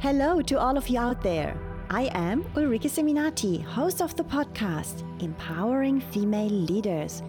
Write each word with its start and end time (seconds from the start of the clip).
Hello 0.00 0.40
to 0.40 0.58
all 0.58 0.76
of 0.76 0.88
you 0.88 0.98
out 0.98 1.22
there. 1.22 1.56
I 1.90 2.10
am 2.14 2.44
Ulrike 2.54 2.84
Seminati, 2.84 3.64
host 3.64 4.00
of 4.00 4.14
the 4.14 4.22
podcast 4.24 5.02
Empowering 5.22 6.00
Female 6.00 6.48
Leaders 6.48 7.22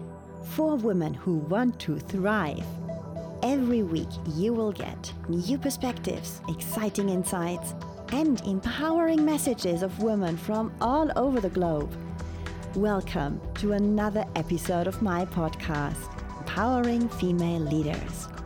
for 0.54 0.76
women 0.76 1.12
who 1.12 1.38
want 1.38 1.78
to 1.80 1.98
thrive. 1.98 2.64
Every 3.42 3.82
week, 3.82 4.08
you 4.34 4.52
will 4.52 4.72
get 4.72 5.12
new 5.28 5.58
perspectives, 5.58 6.40
exciting 6.48 7.08
insights, 7.08 7.74
and 8.12 8.40
empowering 8.42 9.24
messages 9.24 9.82
of 9.82 10.02
women 10.02 10.36
from 10.36 10.72
all 10.80 11.10
over 11.16 11.40
the 11.40 11.50
globe. 11.50 11.92
Welcome 12.76 13.40
to 13.56 13.72
another 13.72 14.24
episode 14.36 14.86
of 14.86 15.02
my 15.02 15.24
podcast, 15.24 16.19
Empowering 16.60 17.08
Female 17.08 17.62
Leaders. 17.72 18.39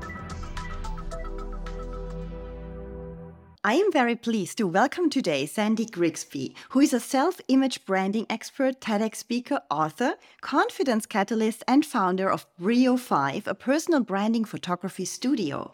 I 3.66 3.76
am 3.76 3.90
very 3.90 4.14
pleased 4.14 4.58
to 4.58 4.66
welcome 4.66 5.08
today 5.08 5.46
Sandy 5.46 5.86
Grigsby, 5.86 6.54
who 6.68 6.80
is 6.80 6.92
a 6.92 7.00
self 7.00 7.40
image 7.48 7.86
branding 7.86 8.26
expert, 8.28 8.78
TEDx 8.78 9.16
speaker, 9.16 9.62
author, 9.70 10.16
confidence 10.42 11.06
catalyst, 11.06 11.64
and 11.66 11.86
founder 11.86 12.30
of 12.30 12.44
Brio 12.58 12.98
5, 12.98 13.46
a 13.46 13.54
personal 13.54 14.00
branding 14.00 14.44
photography 14.44 15.06
studio. 15.06 15.72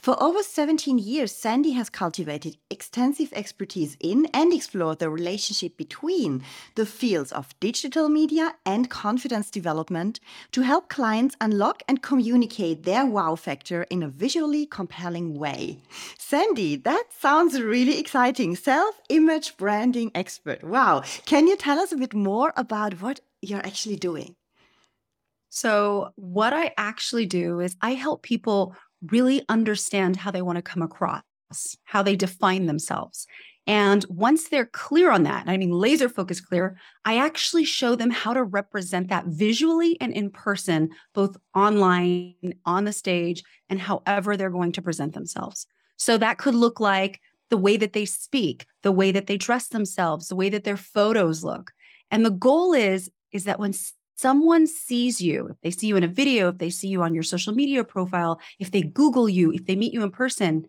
For 0.00 0.20
over 0.20 0.42
17 0.42 0.98
years, 0.98 1.30
Sandy 1.30 1.72
has 1.72 1.88
cultivated 1.88 2.56
extensive 2.70 3.32
expertise 3.32 3.96
in 4.00 4.26
and 4.34 4.52
explored 4.52 4.98
the 4.98 5.08
relationship 5.08 5.76
between 5.76 6.42
the 6.74 6.86
fields 6.86 7.30
of 7.30 7.54
digital 7.60 8.08
media 8.08 8.56
and 8.66 8.90
confidence 8.90 9.48
development 9.48 10.18
to 10.50 10.62
help 10.62 10.88
clients 10.88 11.36
unlock 11.40 11.84
and 11.86 12.02
communicate 12.02 12.82
their 12.82 13.06
wow 13.06 13.36
factor 13.36 13.84
in 13.90 14.02
a 14.02 14.08
visually 14.08 14.66
compelling 14.66 15.38
way. 15.38 15.78
Sandy, 16.18 16.74
that's 16.74 17.14
sounds 17.28 17.60
really 17.60 17.98
exciting. 17.98 18.56
Self 18.56 18.94
image 19.10 19.54
branding 19.58 20.10
expert. 20.14 20.64
Wow. 20.64 21.02
Can 21.26 21.46
you 21.46 21.56
tell 21.56 21.78
us 21.78 21.92
a 21.92 21.96
bit 21.96 22.14
more 22.14 22.54
about 22.56 23.02
what 23.02 23.20
you're 23.42 23.66
actually 23.70 23.96
doing? 23.96 24.34
So, 25.50 26.12
what 26.16 26.54
I 26.54 26.72
actually 26.78 27.26
do 27.26 27.60
is 27.60 27.76
I 27.82 27.92
help 28.04 28.22
people 28.22 28.74
really 29.12 29.42
understand 29.50 30.16
how 30.16 30.30
they 30.30 30.40
want 30.40 30.56
to 30.56 30.62
come 30.62 30.80
across, 30.80 31.76
how 31.84 32.02
they 32.02 32.16
define 32.16 32.64
themselves. 32.64 33.26
And 33.66 34.06
once 34.08 34.48
they're 34.48 34.72
clear 34.86 35.10
on 35.10 35.24
that, 35.24 35.44
I 35.46 35.58
mean, 35.58 35.72
laser 35.72 36.08
focus 36.08 36.40
clear, 36.40 36.78
I 37.04 37.18
actually 37.18 37.66
show 37.66 37.94
them 37.94 38.10
how 38.10 38.32
to 38.32 38.42
represent 38.42 39.08
that 39.08 39.26
visually 39.26 39.98
and 40.00 40.14
in 40.14 40.30
person, 40.30 40.88
both 41.12 41.36
online, 41.54 42.54
on 42.64 42.84
the 42.84 42.92
stage, 42.94 43.44
and 43.68 43.78
however 43.78 44.34
they're 44.34 44.58
going 44.58 44.72
to 44.72 44.80
present 44.88 45.12
themselves. 45.12 45.66
So 45.98 46.16
that 46.16 46.38
could 46.38 46.54
look 46.54 46.80
like 46.80 47.20
the 47.50 47.58
way 47.58 47.76
that 47.76 47.92
they 47.92 48.06
speak, 48.06 48.66
the 48.82 48.92
way 48.92 49.12
that 49.12 49.26
they 49.26 49.36
dress 49.36 49.68
themselves, 49.68 50.28
the 50.28 50.36
way 50.36 50.48
that 50.48 50.64
their 50.64 50.76
photos 50.76 51.44
look. 51.44 51.72
And 52.10 52.24
the 52.24 52.30
goal 52.30 52.72
is 52.72 53.10
is 53.32 53.44
that 53.44 53.58
when 53.58 53.74
someone 54.16 54.66
sees 54.66 55.20
you, 55.20 55.48
if 55.50 55.60
they 55.62 55.70
see 55.70 55.86
you 55.88 55.96
in 55.96 56.04
a 56.04 56.08
video, 56.08 56.48
if 56.48 56.58
they 56.58 56.70
see 56.70 56.88
you 56.88 57.02
on 57.02 57.14
your 57.14 57.22
social 57.22 57.52
media 57.52 57.84
profile, 57.84 58.40
if 58.58 58.70
they 58.70 58.82
Google 58.82 59.28
you, 59.28 59.52
if 59.52 59.66
they 59.66 59.76
meet 59.76 59.92
you 59.92 60.02
in 60.02 60.10
person, 60.10 60.66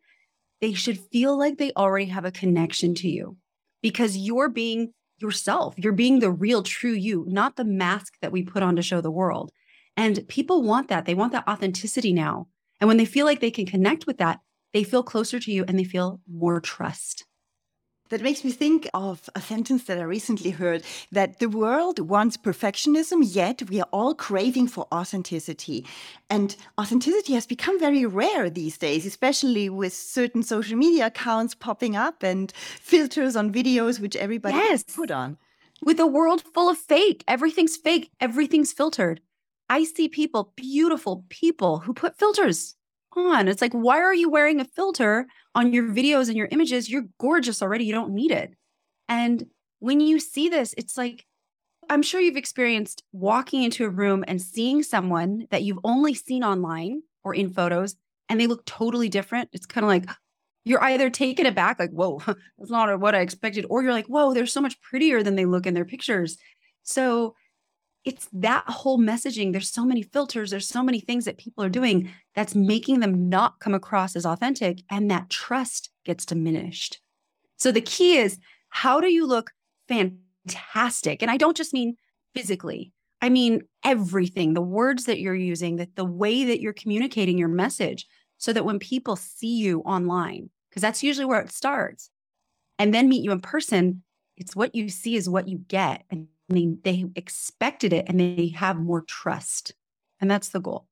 they 0.62 0.74
should 0.74 1.00
feel 1.12 1.38
like 1.38 1.58
they 1.58 1.72
already 1.78 2.08
have 2.08 2.26
a 2.26 2.32
connection 2.32 2.94
to 2.96 3.08
you 3.08 3.38
because 3.82 4.18
you're 4.18 4.50
being 4.50 4.94
yourself. 5.22 5.76
You're 5.78 5.94
being 5.94 6.20
the 6.20 6.32
real, 6.32 6.64
true 6.64 6.94
you, 6.94 7.26
not 7.28 7.56
the 7.56 7.66
mask 7.66 8.14
that 8.22 8.32
we 8.32 8.44
put 8.44 8.64
on 8.64 8.76
to 8.76 8.82
show 8.82 9.02
the 9.02 9.12
world. 9.12 9.52
And 9.98 10.28
people 10.28 10.64
want 10.64 10.88
that. 10.90 11.06
They 11.06 11.16
want 11.16 11.34
that 11.34 11.48
authenticity 11.48 12.14
now. 12.14 12.48
And 12.80 12.88
when 12.88 12.98
they 12.98 13.06
feel 13.06 13.26
like 13.26 13.42
they 13.42 13.52
can 13.52 13.66
connect 13.66 14.08
with 14.08 14.18
that, 14.20 14.40
they 14.74 14.84
feel 14.84 15.04
closer 15.04 15.40
to 15.40 15.52
you 15.52 15.66
and 15.68 15.78
they 15.78 15.84
feel 15.84 16.20
more 16.28 16.60
trust. 16.60 17.26
That 18.10 18.24
makes 18.24 18.44
me 18.44 18.52
think 18.52 18.90
of 18.92 19.30
a 19.36 19.42
sentence 19.42 19.84
that 19.84 20.00
I 20.00 20.02
recently 20.02 20.50
heard 20.50 20.84
that 21.12 21.38
the 21.38 21.48
world 21.48 22.00
wants 22.00 22.38
perfectionism, 22.38 23.22
yet 23.22 23.70
we 23.70 23.80
are 23.82 23.88
all 23.94 24.16
craving 24.16 24.68
for 24.68 24.88
authenticity. 24.92 25.86
And 26.28 26.56
authenticity 26.82 27.34
has 27.34 27.46
become 27.46 27.80
very 27.80 28.08
rare 28.08 28.50
these 28.50 28.80
days, 28.80 29.06
especially 29.06 29.70
with 29.70 29.94
certain 29.94 30.42
social 30.42 30.76
media 30.76 31.06
accounts 31.06 31.54
popping 31.54 31.96
up 31.96 32.24
and 32.24 32.52
filters 32.52 33.36
on 33.36 33.54
videos, 33.54 34.00
which 34.00 34.16
everybody 34.16 34.56
yes. 34.56 34.84
put 34.84 35.12
on. 35.12 35.38
With 35.84 36.00
a 36.00 36.08
world 36.08 36.42
full 36.42 36.68
of 36.68 36.80
fake, 36.80 37.24
everything's 37.28 37.78
fake, 37.78 38.10
everything's 38.20 38.74
filtered. 38.74 39.22
I 39.70 39.84
see 39.84 40.10
people, 40.10 40.52
beautiful 40.56 41.26
people, 41.30 41.80
who 41.80 41.94
put 41.94 42.18
filters 42.18 42.76
on. 43.16 43.48
It's 43.48 43.62
like, 43.62 43.74
why 43.74 44.00
are 44.00 44.14
you 44.14 44.30
wearing 44.30 44.60
a 44.60 44.66
filter 44.66 45.28
on 45.56 45.74
your 45.74 45.86
videos 45.86 46.28
and 46.28 46.38
your 46.38 46.48
images? 46.52 46.90
You're 46.90 47.06
gorgeous 47.20 47.62
already. 47.62 47.86
You 47.86 47.94
don't 47.94 48.14
need 48.14 48.32
it. 48.32 48.54
And 49.08 49.46
when 49.80 50.00
you 50.00 50.20
see 50.20 50.50
this, 50.50 50.74
it's 50.78 50.98
like, 50.98 51.26
I'm 51.90 52.04
sure 52.04 52.22
you've 52.22 52.38
experienced 52.38 53.04
walking 53.12 53.64
into 53.64 53.86
a 53.86 53.90
room 53.90 54.24
and 54.28 54.42
seeing 54.42 54.84
someone 54.84 55.48
that 55.50 55.64
you've 55.64 55.80
only 55.84 56.14
seen 56.14 56.44
online 56.44 57.02
or 57.24 57.34
in 57.34 57.50
photos, 57.50 57.96
and 58.30 58.40
they 58.40 58.48
look 58.48 58.66
totally 58.66 59.10
different. 59.10 59.50
It's 59.54 59.66
kind 59.66 59.84
of 59.84 59.88
like 59.88 60.06
you're 60.66 60.84
either 60.84 61.10
taken 61.10 61.48
aback, 61.48 61.80
like, 61.80 61.90
whoa, 61.90 62.22
that's 62.26 62.70
not 62.70 63.00
what 63.00 63.16
I 63.16 63.22
expected, 63.22 63.66
or 63.70 63.82
you're 63.82 63.94
like, 63.94 64.06
whoa, 64.06 64.34
they're 64.34 64.46
so 64.46 64.62
much 64.62 64.80
prettier 64.82 65.24
than 65.24 65.36
they 65.36 65.46
look 65.46 65.66
in 65.66 65.74
their 65.74 65.86
pictures. 65.86 66.38
So 66.84 67.36
it's 68.06 68.28
that 68.34 68.64
whole 68.68 68.98
messaging. 68.98 69.52
There's 69.52 69.70
so 69.70 69.86
many 69.86 70.02
filters, 70.02 70.52
there's 70.52 70.68
so 70.68 70.84
many 70.84 71.00
things 71.00 71.26
that 71.26 71.38
people 71.38 71.64
are 71.64 71.70
doing 71.70 72.12
that's 72.34 72.56
making 72.56 73.02
them 73.02 73.30
not 73.30 73.60
come 73.60 73.74
across 73.74 74.16
as 74.16 74.26
authentic, 74.26 74.82
and 74.90 75.12
that 75.12 75.30
trust 75.30 75.90
gets 76.06 76.26
diminished. 76.26 77.00
So 77.58 77.72
the 77.72 77.82
key 77.82 78.18
is 78.18 78.40
how 78.70 79.02
do 79.02 79.08
you 79.08 79.26
look 79.26 79.52
fantastic? 79.88 81.22
And 81.22 81.30
I 81.30 81.38
don't 81.38 81.58
just 81.58 81.74
mean 81.74 81.96
physically. 82.34 82.94
I 83.22 83.30
mean 83.30 83.64
everything, 83.84 84.54
the 84.54 84.62
words 84.62 85.06
that 85.06 85.20
you're 85.20 85.36
using, 85.36 85.76
that 85.76 85.96
the 85.96 86.06
way 86.06 86.46
that 86.46 86.62
you're 86.62 86.74
communicating 86.74 87.38
your 87.38 87.50
message 87.50 88.08
so 88.38 88.54
that 88.54 88.64
when 88.64 88.80
people 88.80 89.18
see 89.18 89.58
you 89.58 89.82
online, 89.82 90.50
because 90.70 90.82
that's 90.82 91.04
usually 91.04 91.26
where 91.26 91.42
it 91.42 91.52
starts, 91.52 92.10
and 92.78 92.94
then 92.94 93.10
meet 93.10 93.24
you 93.24 93.32
in 93.32 93.42
person, 93.42 94.04
it's 94.38 94.56
what 94.56 94.74
you 94.74 94.88
see 94.88 95.18
is 95.18 95.28
what 95.28 95.50
you 95.50 95.58
get. 95.58 96.06
And 96.10 96.28
they, 96.58 96.78
they 96.84 97.06
expected 97.16 97.94
it 97.94 98.06
and 98.08 98.20
they 98.20 98.54
have 98.56 98.78
more 98.78 99.02
trust. 99.02 99.74
And 100.20 100.30
that's 100.30 100.50
the 100.50 100.60
goal. 100.60 100.90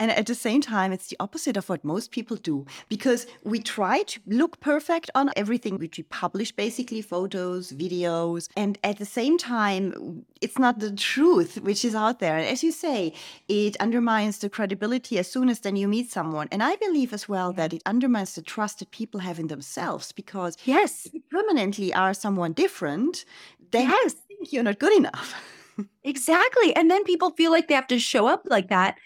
And 0.00 0.10
at 0.10 0.26
the 0.26 0.34
same 0.34 0.60
time, 0.60 0.92
it's 0.92 1.06
the 1.06 1.16
opposite 1.20 1.56
of 1.56 1.68
what 1.68 1.84
most 1.84 2.10
people 2.10 2.36
do 2.36 2.66
because 2.88 3.26
we 3.44 3.60
try 3.60 4.02
to 4.02 4.20
look 4.26 4.58
perfect 4.58 5.08
on 5.14 5.30
everything 5.36 5.78
which 5.78 5.98
we 5.98 6.02
publish, 6.04 6.50
basically 6.50 7.00
photos, 7.00 7.70
videos. 7.70 8.48
And 8.56 8.76
at 8.82 8.98
the 8.98 9.04
same 9.04 9.38
time, 9.38 10.26
it's 10.40 10.58
not 10.58 10.80
the 10.80 10.92
truth 10.92 11.60
which 11.60 11.84
is 11.84 11.94
out 11.94 12.18
there. 12.18 12.36
And 12.36 12.46
as 12.46 12.64
you 12.64 12.72
say, 12.72 13.14
it 13.46 13.76
undermines 13.76 14.38
the 14.38 14.50
credibility 14.50 15.16
as 15.16 15.30
soon 15.30 15.48
as 15.48 15.60
then 15.60 15.76
you 15.76 15.86
meet 15.86 16.10
someone. 16.10 16.48
And 16.50 16.60
I 16.60 16.74
believe 16.74 17.12
as 17.12 17.28
well 17.28 17.52
that 17.52 17.72
it 17.72 17.82
undermines 17.86 18.34
the 18.34 18.42
trust 18.42 18.80
that 18.80 18.90
people 18.90 19.20
have 19.20 19.38
in 19.38 19.46
themselves 19.46 20.10
because 20.10 20.56
yes, 20.64 21.08
permanently 21.30 21.94
are 21.94 22.14
someone 22.14 22.52
different, 22.52 23.24
they 23.70 23.82
yes. 23.82 24.16
You're 24.52 24.62
not 24.62 24.78
good 24.78 24.92
enough. 24.92 25.34
exactly. 26.04 26.74
And 26.76 26.90
then 26.90 27.04
people 27.04 27.30
feel 27.30 27.50
like 27.50 27.68
they 27.68 27.74
have 27.74 27.86
to 27.88 27.98
show 27.98 28.26
up 28.26 28.42
like 28.46 28.68
that 28.68 28.96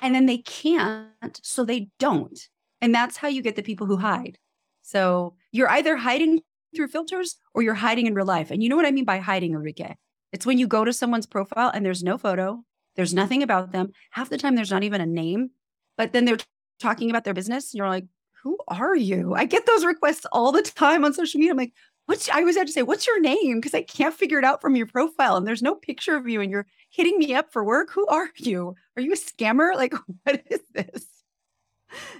and 0.00 0.14
then 0.14 0.26
they 0.26 0.38
can't, 0.38 1.40
so 1.42 1.64
they 1.64 1.88
don't. 1.98 2.38
And 2.80 2.94
that's 2.94 3.16
how 3.16 3.28
you 3.28 3.42
get 3.42 3.56
the 3.56 3.62
people 3.62 3.86
who 3.86 3.96
hide. 3.96 4.38
So 4.82 5.34
you're 5.52 5.70
either 5.70 5.96
hiding 5.96 6.40
through 6.74 6.88
filters 6.88 7.36
or 7.54 7.62
you're 7.62 7.74
hiding 7.74 8.06
in 8.06 8.14
real 8.14 8.26
life. 8.26 8.50
And 8.50 8.62
you 8.62 8.68
know 8.68 8.76
what 8.76 8.86
I 8.86 8.90
mean 8.90 9.04
by 9.04 9.18
hiding, 9.18 9.52
Ulrike? 9.52 9.94
It's 10.32 10.46
when 10.46 10.58
you 10.58 10.66
go 10.66 10.84
to 10.84 10.92
someone's 10.92 11.26
profile 11.26 11.70
and 11.72 11.84
there's 11.84 12.02
no 12.02 12.16
photo, 12.16 12.64
there's 12.96 13.14
nothing 13.14 13.42
about 13.42 13.72
them. 13.72 13.92
Half 14.10 14.30
the 14.30 14.38
time, 14.38 14.54
there's 14.54 14.70
not 14.70 14.82
even 14.82 15.00
a 15.00 15.06
name, 15.06 15.50
but 15.96 16.12
then 16.12 16.24
they're 16.24 16.38
talking 16.80 17.10
about 17.10 17.24
their 17.24 17.34
business. 17.34 17.72
And 17.72 17.78
you're 17.78 17.88
like, 17.88 18.06
who 18.42 18.58
are 18.68 18.96
you? 18.96 19.34
I 19.34 19.44
get 19.44 19.66
those 19.66 19.84
requests 19.84 20.26
all 20.32 20.52
the 20.52 20.62
time 20.62 21.04
on 21.04 21.12
social 21.12 21.38
media. 21.38 21.52
I'm 21.52 21.58
like, 21.58 21.74
what's, 22.12 22.28
I 22.28 22.40
always 22.40 22.58
have 22.58 22.66
to 22.66 22.72
say, 22.72 22.82
what's 22.82 23.06
your 23.06 23.20
name? 23.20 23.58
Because 23.58 23.72
I 23.72 23.82
can't 23.82 24.14
figure 24.14 24.38
it 24.38 24.44
out 24.44 24.60
from 24.60 24.76
your 24.76 24.86
profile 24.86 25.36
and 25.36 25.46
there's 25.46 25.62
no 25.62 25.74
picture 25.74 26.14
of 26.14 26.28
you 26.28 26.42
and 26.42 26.50
you're 26.50 26.66
hitting 26.90 27.18
me 27.18 27.34
up 27.34 27.50
for 27.50 27.64
work. 27.64 27.90
Who 27.92 28.06
are 28.08 28.28
you? 28.36 28.74
Are 28.96 29.02
you 29.02 29.12
a 29.12 29.16
scammer? 29.16 29.74
Like, 29.74 29.94
what 30.24 30.42
is 30.50 30.60
this? 30.74 31.06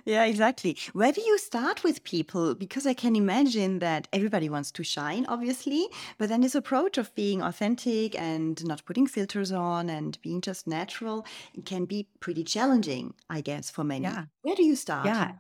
Yeah, 0.06 0.25
exactly. 0.25 0.79
Where 0.94 1.12
do 1.12 1.21
you 1.21 1.37
start 1.39 1.85
with 1.85 2.05
people? 2.05 2.55
Because 2.55 2.87
I 2.87 2.94
can 2.94 3.17
imagine 3.17 3.81
that 3.81 4.09
everybody 4.15 4.49
wants 4.49 4.71
to 4.73 4.83
shine, 4.83 5.27
obviously, 5.27 5.89
but 6.19 6.31
then 6.31 6.41
this 6.41 6.55
approach 6.55 6.97
of 6.97 7.15
being 7.15 7.43
authentic 7.43 8.19
and 8.19 8.62
not 8.67 8.85
putting 8.87 9.06
filters 9.06 9.53
on 9.53 9.91
and 9.91 10.19
being 10.23 10.41
just 10.41 10.67
natural 10.67 11.27
can 11.67 11.85
be 11.85 12.06
pretty 12.21 12.44
challenging, 12.44 13.12
I 13.29 13.43
guess, 13.43 13.71
for 13.71 13.85
many. 13.85 14.05
Yeah. 14.05 14.25
Where 14.41 14.56
do 14.56 14.65
you 14.65 14.77
start? 14.77 15.06
Yeah. 15.06 15.33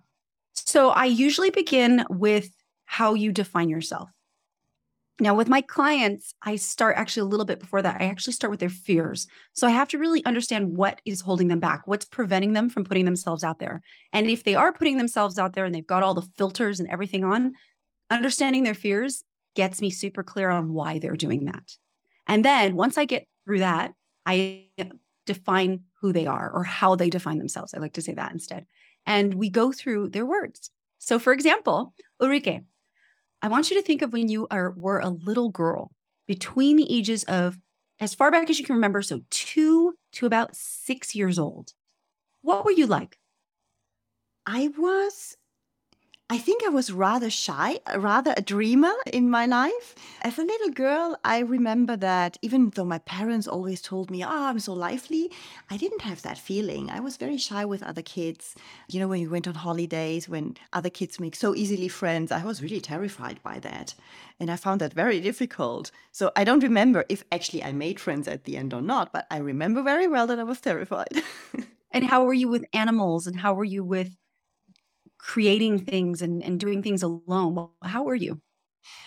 So 0.54 0.90
I 0.90 1.06
usually 1.06 1.50
begin 1.50 2.04
with 2.10 2.50
how 2.84 3.14
you 3.14 3.32
define 3.32 3.70
yourself. 3.70 4.10
Now, 5.20 5.34
with 5.34 5.48
my 5.48 5.60
clients, 5.60 6.34
I 6.42 6.56
start 6.56 6.96
actually 6.96 7.22
a 7.22 7.30
little 7.30 7.44
bit 7.44 7.60
before 7.60 7.82
that. 7.82 8.00
I 8.00 8.06
actually 8.06 8.32
start 8.32 8.50
with 8.50 8.60
their 8.60 8.68
fears. 8.68 9.26
So 9.52 9.66
I 9.66 9.70
have 9.70 9.88
to 9.88 9.98
really 9.98 10.24
understand 10.24 10.76
what 10.76 11.00
is 11.04 11.20
holding 11.20 11.48
them 11.48 11.60
back, 11.60 11.86
what's 11.86 12.06
preventing 12.06 12.54
them 12.54 12.70
from 12.70 12.84
putting 12.84 13.04
themselves 13.04 13.44
out 13.44 13.58
there. 13.58 13.82
And 14.12 14.28
if 14.28 14.42
they 14.42 14.54
are 14.54 14.72
putting 14.72 14.96
themselves 14.96 15.38
out 15.38 15.52
there 15.52 15.64
and 15.64 15.74
they've 15.74 15.86
got 15.86 16.02
all 16.02 16.14
the 16.14 16.26
filters 16.36 16.80
and 16.80 16.88
everything 16.88 17.24
on, 17.24 17.52
understanding 18.10 18.62
their 18.62 18.74
fears 18.74 19.22
gets 19.54 19.80
me 19.80 19.90
super 19.90 20.22
clear 20.22 20.50
on 20.50 20.72
why 20.72 20.98
they're 20.98 21.14
doing 21.14 21.44
that. 21.44 21.76
And 22.26 22.44
then 22.44 22.74
once 22.74 22.96
I 22.96 23.04
get 23.04 23.26
through 23.44 23.60
that, 23.60 23.92
I 24.24 24.66
define 25.26 25.82
who 26.00 26.12
they 26.12 26.26
are 26.26 26.50
or 26.50 26.64
how 26.64 26.94
they 26.94 27.10
define 27.10 27.38
themselves. 27.38 27.74
I 27.74 27.78
like 27.78 27.92
to 27.94 28.02
say 28.02 28.14
that 28.14 28.32
instead. 28.32 28.66
And 29.06 29.34
we 29.34 29.50
go 29.50 29.72
through 29.72 30.08
their 30.08 30.26
words. 30.26 30.70
So, 30.98 31.18
for 31.18 31.32
example, 31.32 31.94
Ulrike, 32.20 32.64
I 33.42 33.48
want 33.48 33.70
you 33.70 33.76
to 33.76 33.82
think 33.82 34.02
of 34.02 34.12
when 34.12 34.28
you 34.28 34.46
are 34.50 34.70
were 34.70 35.00
a 35.00 35.08
little 35.08 35.50
girl 35.50 35.90
between 36.26 36.76
the 36.76 36.90
ages 36.94 37.24
of 37.24 37.58
as 38.00 38.14
far 38.14 38.30
back 38.30 38.48
as 38.50 38.58
you 38.58 38.64
can 38.64 38.76
remember, 38.76 39.02
so 39.02 39.20
two 39.30 39.94
to 40.12 40.26
about 40.26 40.56
six 40.56 41.14
years 41.14 41.38
old. 41.38 41.72
What 42.42 42.64
were 42.64 42.70
you 42.72 42.86
like? 42.86 43.18
I 44.46 44.68
was 44.76 45.36
I 46.32 46.38
think 46.38 46.64
I 46.64 46.70
was 46.70 46.90
rather 46.90 47.28
shy, 47.28 47.78
rather 47.94 48.32
a 48.34 48.40
dreamer 48.40 48.94
in 49.12 49.28
my 49.28 49.44
life. 49.44 49.94
As 50.22 50.38
a 50.38 50.42
little 50.42 50.70
girl, 50.70 51.18
I 51.22 51.40
remember 51.40 51.94
that 51.96 52.38
even 52.40 52.70
though 52.70 52.86
my 52.86 53.00
parents 53.00 53.46
always 53.46 53.82
told 53.82 54.10
me, 54.10 54.24
oh, 54.24 54.44
I'm 54.46 54.58
so 54.58 54.72
lively, 54.72 55.30
I 55.68 55.76
didn't 55.76 56.00
have 56.00 56.22
that 56.22 56.38
feeling. 56.38 56.88
I 56.88 57.00
was 57.00 57.18
very 57.18 57.36
shy 57.36 57.66
with 57.66 57.82
other 57.82 58.00
kids. 58.00 58.54
You 58.88 58.98
know, 58.98 59.08
when 59.08 59.20
we 59.20 59.26
went 59.26 59.46
on 59.46 59.56
holidays, 59.56 60.26
when 60.26 60.56
other 60.72 60.88
kids 60.88 61.20
make 61.20 61.36
so 61.36 61.54
easily 61.54 61.88
friends, 61.88 62.32
I 62.32 62.42
was 62.42 62.62
really 62.62 62.80
terrified 62.80 63.38
by 63.42 63.58
that. 63.58 63.94
And 64.40 64.50
I 64.50 64.56
found 64.56 64.80
that 64.80 64.94
very 64.94 65.20
difficult. 65.20 65.90
So 66.12 66.32
I 66.34 66.44
don't 66.44 66.62
remember 66.62 67.04
if 67.10 67.24
actually 67.30 67.62
I 67.62 67.72
made 67.72 68.00
friends 68.00 68.26
at 68.26 68.44
the 68.44 68.56
end 68.56 68.72
or 68.72 68.80
not, 68.80 69.12
but 69.12 69.26
I 69.30 69.36
remember 69.36 69.82
very 69.82 70.08
well 70.08 70.26
that 70.28 70.38
I 70.38 70.44
was 70.44 70.62
terrified. 70.62 71.12
and 71.90 72.06
how 72.06 72.24
were 72.24 72.32
you 72.32 72.48
with 72.48 72.64
animals 72.72 73.26
and 73.26 73.40
how 73.40 73.52
were 73.52 73.64
you 73.66 73.84
with 73.84 74.16
creating 75.22 75.78
things 75.78 76.20
and, 76.20 76.42
and 76.42 76.60
doing 76.60 76.82
things 76.82 77.02
alone. 77.02 77.68
How 77.82 78.02
were 78.02 78.14
you? 78.16 78.42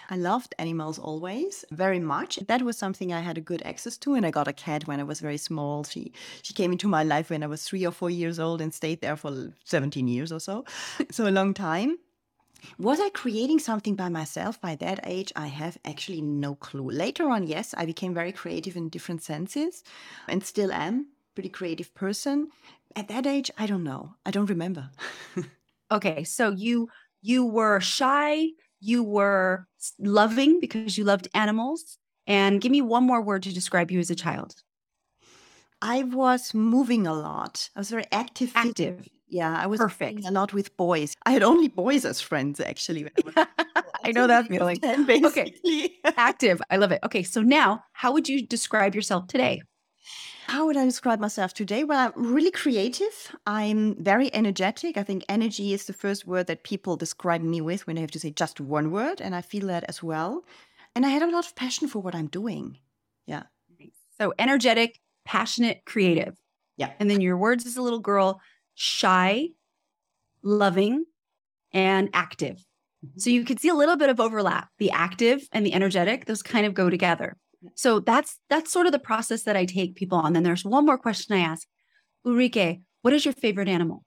I 0.09 0.15
loved 0.15 0.56
animals 0.57 0.97
always 0.97 1.65
very 1.71 2.00
much. 2.00 2.38
That 2.47 2.62
was 2.62 2.77
something 2.77 3.12
I 3.12 3.19
had 3.19 3.38
a 3.38 3.41
good 3.41 3.62
access 3.63 3.97
to, 4.00 4.13
and 4.15 4.25
I 4.25 4.31
got 4.31 4.47
a 4.47 4.53
cat 4.53 4.88
when 4.88 5.00
I 5.00 5.03
was 5.03 5.19
very 5.19 5.38
small. 5.38 5.83
She 5.83 6.13
she 6.41 6.53
came 6.53 6.71
into 6.71 6.88
my 6.88 7.03
life 7.03 7.29
when 7.29 7.44
I 7.44 7.47
was 7.47 7.63
three 7.63 7.85
or 7.85 7.91
four 7.91 8.09
years 8.09 8.39
old 8.39 8.62
and 8.62 8.73
stayed 8.73 9.01
there 9.01 9.17
for 9.17 9.53
17 9.65 10.07
years 10.07 10.31
or 10.31 10.39
so, 10.39 10.63
so 11.12 11.27
a 11.27 11.31
long 11.39 11.53
time. 11.53 11.97
Was 12.79 13.00
I 13.00 13.09
creating 13.09 13.59
something 13.59 13.95
by 13.95 14.09
myself 14.09 14.59
by 14.61 14.75
that 14.77 15.00
age? 15.03 15.31
I 15.35 15.47
have 15.47 15.77
actually 15.85 16.21
no 16.21 16.56
clue. 16.56 16.89
Later 16.89 17.29
on, 17.29 17.47
yes, 17.47 17.75
I 17.77 17.85
became 17.85 18.13
very 18.13 18.31
creative 18.31 18.75
in 18.75 18.89
different 18.89 19.23
senses, 19.23 19.83
and 20.27 20.44
still 20.44 20.71
am 20.71 21.07
pretty 21.35 21.50
creative 21.50 21.94
person. 21.94 22.50
At 22.95 23.09
that 23.09 23.27
age, 23.27 23.51
I 23.57 23.65
don't 23.68 23.83
know. 23.83 24.15
I 24.25 24.31
don't 24.31 24.50
remember. 24.50 24.89
Okay, 25.91 26.23
so 26.23 26.51
you 26.51 26.89
you 27.21 27.45
were 27.45 27.79
shy, 27.79 28.49
you 28.79 29.03
were 29.03 29.67
loving 29.99 30.59
because 30.59 30.97
you 30.97 31.03
loved 31.03 31.27
animals, 31.33 31.97
and 32.27 32.61
give 32.61 32.71
me 32.71 32.81
one 32.81 33.03
more 33.03 33.21
word 33.21 33.43
to 33.43 33.53
describe 33.53 33.91
you 33.91 33.99
as 33.99 34.09
a 34.09 34.15
child. 34.15 34.55
I 35.81 36.03
was 36.03 36.53
moving 36.53 37.05
a 37.05 37.13
lot. 37.13 37.69
I 37.75 37.79
was 37.79 37.89
very 37.89 38.05
active. 38.11 38.51
Active. 38.55 39.07
Yeah, 39.27 39.55
I 39.57 39.67
was 39.67 39.79
perfect 39.79 40.25
a 40.25 40.31
lot 40.31 40.53
with 40.53 40.75
boys. 40.77 41.13
I 41.25 41.31
had 41.31 41.43
only 41.43 41.67
boys 41.67 42.05
as 42.05 42.21
friends 42.21 42.59
actually. 42.59 43.07
I, 43.35 43.47
I 44.03 44.11
know 44.11 44.27
that 44.27 44.47
feeling. 44.47 44.77
10, 44.77 45.25
okay, 45.25 45.53
active. 46.17 46.61
I 46.69 46.77
love 46.77 46.91
it. 46.91 46.99
Okay, 47.03 47.23
so 47.23 47.41
now 47.41 47.83
how 47.93 48.13
would 48.13 48.29
you 48.29 48.45
describe 48.45 48.95
yourself 48.95 49.27
today? 49.27 49.61
How 50.47 50.68
would 50.68 50.77
I 50.77 50.86
describe 50.86 51.19
myself 51.19 51.53
today? 51.53 51.83
Well, 51.83 52.12
I'm 52.15 52.33
really 52.33 52.51
creative. 52.51 53.36
I'm 53.47 53.95
very 53.95 54.33
energetic. 54.33 54.95
I 54.95 55.03
think 55.03 55.24
energy 55.27 55.74
is 55.74 55.86
the 55.86 55.94
first 55.94 56.27
word 56.27 56.45
that 56.47 56.63
people 56.63 56.95
describe 56.95 57.42
me 57.42 57.62
with 57.62 57.88
when 57.88 57.95
they 57.95 58.01
have 58.01 58.12
to 58.12 58.19
say 58.19 58.30
just 58.30 58.62
one 58.62 58.92
word. 58.92 59.21
And 59.21 59.36
I 59.36 59.42
feel 59.42 59.68
that 59.68 59.86
as 59.86 60.03
well. 60.03 60.44
And 60.94 61.03
I 61.06 61.09
had 61.09 61.24
a 61.24 61.31
lot 61.31 61.47
of 61.47 61.56
passion 61.56 61.88
for 61.88 62.00
what 62.00 62.13
I'm 62.13 62.27
doing. 62.27 62.77
Yeah. 63.25 63.44
So 64.19 64.33
energetic, 64.38 65.00
passionate, 65.25 65.81
creative. 65.86 66.38
Yeah. 66.77 66.92
And 67.00 67.09
then 67.09 67.21
your 67.21 67.38
words 67.38 67.65
as 67.65 67.75
a 67.75 67.81
little 67.81 68.00
girl 68.00 68.39
shy, 68.75 69.50
loving, 70.44 71.06
and 71.74 72.09
active. 72.13 72.63
Mm-hmm. 73.03 73.19
So 73.19 73.31
you 73.31 73.44
could 73.45 73.59
see 73.59 73.69
a 73.69 73.74
little 73.74 73.97
bit 73.97 74.09
of 74.09 74.19
overlap. 74.19 74.69
The 74.77 74.92
active 74.92 75.47
and 75.51 75.65
the 75.65 75.74
energetic, 75.74 76.25
those 76.25 76.44
kind 76.44 76.68
of 76.68 76.75
go 76.75 76.89
together. 76.89 77.36
So 77.75 78.00
that's 78.00 78.39
that's 78.50 78.71
sort 78.71 78.85
of 78.85 78.91
the 78.91 79.00
process 79.00 79.44
that 79.44 79.56
I 79.56 79.65
take 79.65 79.95
people 79.95 80.17
on. 80.17 80.33
Then 80.33 80.44
there's 80.44 80.65
one 80.65 80.85
more 80.85 80.97
question 80.97 81.35
I 81.35 81.39
ask. 81.39 81.67
Ulrike, 82.25 82.81
what 83.01 83.13
is 83.13 83.25
your 83.25 83.33
favorite 83.33 83.67
animal? 83.67 84.03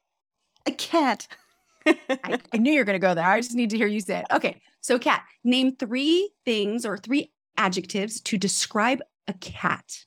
A 0.66 0.72
cat. 0.72 1.26
I, 1.86 2.38
I, 2.52 2.58
knew 2.58 2.72
you 2.72 2.80
were 2.80 2.84
going 2.84 3.00
to 3.00 3.06
go 3.06 3.14
there. 3.14 3.24
I 3.24 3.40
just 3.40 3.54
need 3.54 3.70
to 3.70 3.76
hear 3.76 3.86
you 3.86 4.00
say 4.00 4.18
it. 4.20 4.26
Okay. 4.32 4.60
So, 4.80 4.98
cat, 4.98 5.22
name 5.44 5.76
three 5.76 6.30
things 6.44 6.84
or 6.84 6.98
three 6.98 7.32
adjectives 7.56 8.20
to 8.22 8.36
describe 8.36 9.00
a 9.26 9.32
cat 9.34 10.04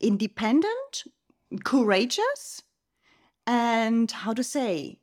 independent, 0.00 1.04
courageous, 1.64 2.62
and 3.46 4.10
how 4.10 4.32
to 4.34 4.44
say, 4.44 4.98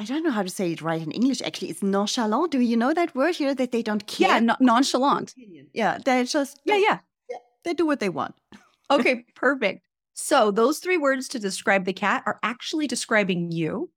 I 0.00 0.04
don't 0.04 0.24
know 0.24 0.30
how 0.30 0.42
to 0.42 0.48
say 0.48 0.72
it 0.72 0.80
right 0.80 1.02
in 1.02 1.10
English. 1.10 1.42
Actually, 1.42 1.68
it's 1.68 1.82
nonchalant. 1.82 2.52
Do 2.52 2.60
you 2.60 2.74
know 2.74 2.94
that 2.94 3.14
word 3.14 3.36
here? 3.36 3.54
That 3.54 3.70
they 3.70 3.82
don't 3.82 4.06
care. 4.06 4.28
Yeah, 4.28 4.38
no- 4.40 4.56
nonchalant. 4.58 5.34
Yeah, 5.74 5.98
they 6.02 6.24
just 6.24 6.58
yeah, 6.64 6.76
yeah, 6.76 6.98
yeah. 7.28 7.36
They 7.64 7.74
do 7.74 7.84
what 7.84 8.00
they 8.00 8.08
want. 8.08 8.34
okay, 8.90 9.26
perfect. 9.34 9.86
So 10.14 10.50
those 10.50 10.78
three 10.78 10.96
words 10.96 11.28
to 11.28 11.38
describe 11.38 11.84
the 11.84 11.92
cat 11.92 12.22
are 12.24 12.40
actually 12.42 12.86
describing 12.86 13.52
you. 13.52 13.90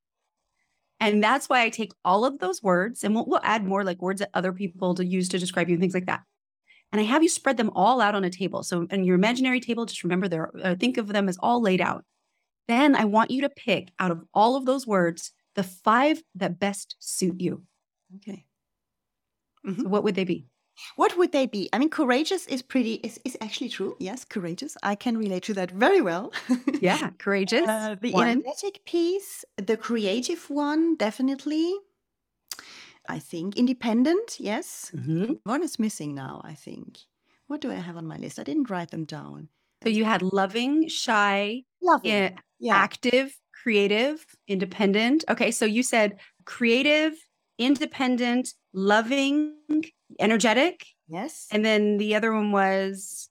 And 1.00 1.24
that's 1.24 1.48
why 1.48 1.64
I 1.64 1.70
take 1.70 1.94
all 2.04 2.26
of 2.26 2.40
those 2.40 2.62
words 2.62 3.06
and 3.06 3.16
we'll, 3.16 3.26
we'll 3.26 3.42
add 3.42 3.64
more 3.66 3.86
like 3.86 4.02
words 4.02 4.20
that 4.20 4.30
other 4.34 4.52
people 4.52 4.96
to 4.96 5.06
use 5.06 5.30
to 5.30 5.40
describe 5.40 5.70
you 5.70 5.76
and 5.76 5.82
things 5.82 5.94
like 5.94 6.08
that. 6.08 6.24
And 6.92 7.00
I 7.00 7.06
have 7.06 7.24
you 7.24 7.30
spread 7.30 7.56
them 7.56 7.72
all 7.76 8.02
out 8.02 8.14
on 8.14 8.26
a 8.26 8.30
table. 8.30 8.64
So 8.64 8.88
in 8.92 9.06
your 9.06 9.16
imaginary 9.16 9.62
table, 9.62 9.86
just 9.86 10.04
remember 10.04 10.28
there, 10.28 10.52
uh, 10.62 10.76
think 10.76 10.98
of 10.98 11.08
them 11.08 11.30
as 11.30 11.38
all 11.42 11.62
laid 11.62 11.80
out. 11.80 12.04
Then 12.68 12.94
I 12.94 13.06
want 13.06 13.32
you 13.32 13.42
to 13.42 13.50
pick 13.50 13.90
out 14.00 14.12
of 14.12 14.22
all 14.34 14.58
of 14.58 14.66
those 14.66 14.86
words 14.86 15.32
the 15.56 15.64
five 15.64 16.24
that 16.36 16.60
best 16.60 16.96
suit 17.00 17.40
you. 17.40 17.64
Okay. 18.18 18.46
Mm-hmm. 19.66 19.84
So 19.84 19.88
what 19.88 20.04
would 20.04 20.16
they 20.16 20.24
be? 20.24 20.48
What 20.96 21.18
would 21.18 21.32
they 21.32 21.46
be? 21.46 21.70
I 21.72 21.78
mean, 21.78 21.90
courageous 21.90 22.48
is 22.48 22.62
pretty, 22.62 22.96
is, 22.96 23.20
is 23.24 23.38
actually 23.42 23.70
true. 23.70 23.96
Yes, 24.00 24.26
courageous. 24.26 24.76
I 24.82 24.96
can 24.96 25.18
relate 25.18 25.44
to 25.44 25.54
that 25.54 25.72
very 25.72 26.02
well. 26.02 26.34
yeah, 26.82 27.12
courageous. 27.20 27.68
Uh, 27.68 27.96
the 28.02 28.12
one. 28.12 28.28
energetic 28.28 28.84
piece, 28.86 29.46
the 29.58 29.78
creative 29.78 30.50
one, 30.50 30.96
definitely. 30.96 31.76
I 33.08 33.20
think 33.20 33.56
independent, 33.58 34.38
yes. 34.40 34.92
Mm-hmm. 34.96 35.34
One 35.44 35.64
is 35.64 35.78
missing 35.78 36.16
now, 36.16 36.42
I 36.44 36.54
think. 36.54 37.00
What 37.48 37.62
do 37.62 37.72
I 37.72 37.76
have 37.76 37.98
on 37.98 38.08
my 38.08 38.18
list? 38.18 38.40
I 38.40 38.44
didn't 38.44 38.70
write 38.70 38.92
them 38.92 39.06
down. 39.06 39.50
So 39.84 39.90
you 39.90 40.06
had 40.06 40.22
loving, 40.22 40.88
shy, 40.88 41.64
loving. 41.82 42.12
Eh, 42.12 42.30
yeah. 42.60 42.76
active, 42.76 43.38
creative, 43.64 44.26
independent. 44.48 45.24
Okay, 45.30 45.50
so 45.50 45.66
you 45.66 45.84
said 45.84 46.20
creative, 46.44 47.14
independent, 47.58 48.54
loving, 48.74 49.56
energetic. 50.20 50.86
Yes. 51.08 51.48
And 51.50 51.64
then 51.64 51.98
the 51.98 52.16
other 52.16 52.34
one 52.34 52.52
was 52.52 53.30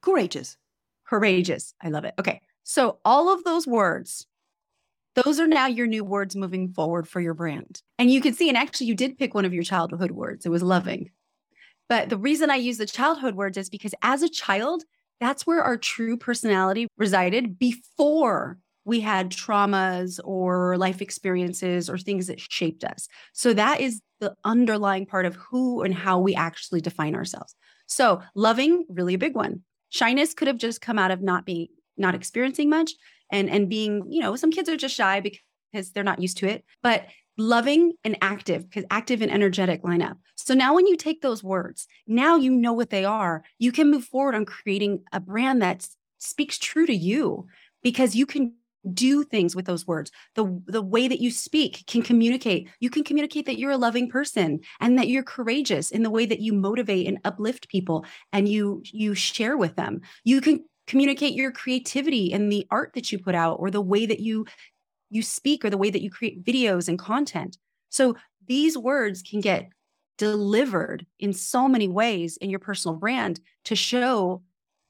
courageous. 0.00 0.56
Courageous. 1.04 1.74
I 1.82 1.88
love 1.88 2.04
it. 2.04 2.14
Okay. 2.20 2.40
So 2.62 2.98
all 3.04 3.32
of 3.34 3.42
those 3.42 3.66
words, 3.66 4.26
those 5.16 5.40
are 5.40 5.48
now 5.48 5.66
your 5.66 5.88
new 5.88 6.04
words 6.04 6.36
moving 6.36 6.72
forward 6.72 7.08
for 7.08 7.20
your 7.20 7.34
brand. 7.34 7.82
And 7.98 8.12
you 8.12 8.20
can 8.20 8.32
see, 8.32 8.48
and 8.48 8.56
actually, 8.56 8.86
you 8.86 8.94
did 8.94 9.18
pick 9.18 9.34
one 9.34 9.44
of 9.44 9.52
your 9.52 9.64
childhood 9.64 10.12
words. 10.12 10.46
It 10.46 10.50
was 10.50 10.62
loving. 10.62 11.10
But 11.88 12.10
the 12.10 12.16
reason 12.16 12.48
I 12.48 12.56
use 12.56 12.78
the 12.78 12.86
childhood 12.86 13.34
words 13.34 13.58
is 13.58 13.68
because 13.68 13.94
as 14.02 14.22
a 14.22 14.28
child, 14.28 14.84
that's 15.20 15.46
where 15.46 15.62
our 15.62 15.76
true 15.76 16.16
personality 16.16 16.86
resided 16.96 17.58
before 17.58 18.58
we 18.84 19.00
had 19.00 19.30
traumas 19.30 20.18
or 20.24 20.76
life 20.78 21.02
experiences 21.02 21.90
or 21.90 21.98
things 21.98 22.26
that 22.28 22.40
shaped 22.40 22.82
us. 22.82 23.08
So 23.32 23.52
that 23.52 23.80
is 23.80 24.00
the 24.20 24.34
underlying 24.44 25.06
part 25.06 25.26
of 25.26 25.36
who 25.36 25.82
and 25.82 25.94
how 25.94 26.18
we 26.18 26.34
actually 26.34 26.80
define 26.80 27.14
ourselves. 27.14 27.54
So 27.86 28.22
loving, 28.34 28.86
really 28.88 29.14
a 29.14 29.18
big 29.18 29.34
one. 29.34 29.62
Shyness 29.90 30.34
could 30.34 30.48
have 30.48 30.56
just 30.56 30.80
come 30.80 30.98
out 30.98 31.10
of 31.10 31.20
not 31.20 31.44
being 31.44 31.68
not 31.96 32.14
experiencing 32.14 32.70
much 32.70 32.92
and 33.30 33.50
and 33.50 33.68
being, 33.68 34.04
you 34.08 34.20
know, 34.20 34.36
some 34.36 34.50
kids 34.50 34.68
are 34.68 34.76
just 34.76 34.94
shy 34.94 35.20
because 35.20 35.90
they're 35.92 36.02
not 36.02 36.22
used 36.22 36.38
to 36.38 36.48
it. 36.48 36.64
But 36.82 37.06
loving 37.38 37.92
and 38.04 38.16
active 38.20 38.68
because 38.68 38.84
active 38.90 39.22
and 39.22 39.30
energetic 39.30 39.82
line 39.84 40.02
up. 40.02 40.18
So 40.36 40.54
now 40.54 40.74
when 40.74 40.86
you 40.86 40.96
take 40.96 41.22
those 41.22 41.42
words, 41.42 41.86
now 42.06 42.36
you 42.36 42.50
know 42.50 42.72
what 42.72 42.90
they 42.90 43.04
are. 43.04 43.42
You 43.58 43.72
can 43.72 43.90
move 43.90 44.04
forward 44.04 44.34
on 44.34 44.44
creating 44.44 45.02
a 45.12 45.20
brand 45.20 45.62
that 45.62 45.86
speaks 46.18 46.58
true 46.58 46.86
to 46.86 46.94
you 46.94 47.46
because 47.82 48.14
you 48.14 48.26
can 48.26 48.54
do 48.94 49.22
things 49.24 49.54
with 49.54 49.66
those 49.66 49.86
words. 49.86 50.10
The 50.34 50.60
the 50.66 50.82
way 50.82 51.06
that 51.06 51.20
you 51.20 51.30
speak 51.30 51.84
can 51.86 52.02
communicate. 52.02 52.68
You 52.80 52.88
can 52.88 53.04
communicate 53.04 53.46
that 53.46 53.58
you're 53.58 53.70
a 53.70 53.76
loving 53.76 54.08
person 54.08 54.60
and 54.80 54.98
that 54.98 55.08
you're 55.08 55.22
courageous 55.22 55.90
in 55.90 56.02
the 56.02 56.10
way 56.10 56.26
that 56.26 56.40
you 56.40 56.52
motivate 56.52 57.06
and 57.06 57.18
uplift 57.24 57.68
people 57.68 58.04
and 58.32 58.48
you 58.48 58.82
you 58.84 59.14
share 59.14 59.56
with 59.56 59.76
them. 59.76 60.00
You 60.24 60.40
can 60.40 60.64
communicate 60.86 61.34
your 61.34 61.52
creativity 61.52 62.32
in 62.32 62.48
the 62.48 62.66
art 62.70 62.92
that 62.94 63.12
you 63.12 63.18
put 63.18 63.34
out 63.34 63.58
or 63.60 63.70
the 63.70 63.80
way 63.80 64.06
that 64.06 64.18
you 64.18 64.44
you 65.10 65.22
speak 65.22 65.64
or 65.64 65.70
the 65.70 65.78
way 65.78 65.90
that 65.90 66.02
you 66.02 66.10
create 66.10 66.44
videos 66.44 66.88
and 66.88 66.98
content. 66.98 67.58
So 67.90 68.16
these 68.46 68.78
words 68.78 69.22
can 69.22 69.40
get 69.40 69.68
delivered 70.16 71.06
in 71.18 71.32
so 71.32 71.68
many 71.68 71.88
ways 71.88 72.36
in 72.36 72.50
your 72.50 72.58
personal 72.58 72.96
brand 72.96 73.40
to 73.64 73.74
show 73.74 74.42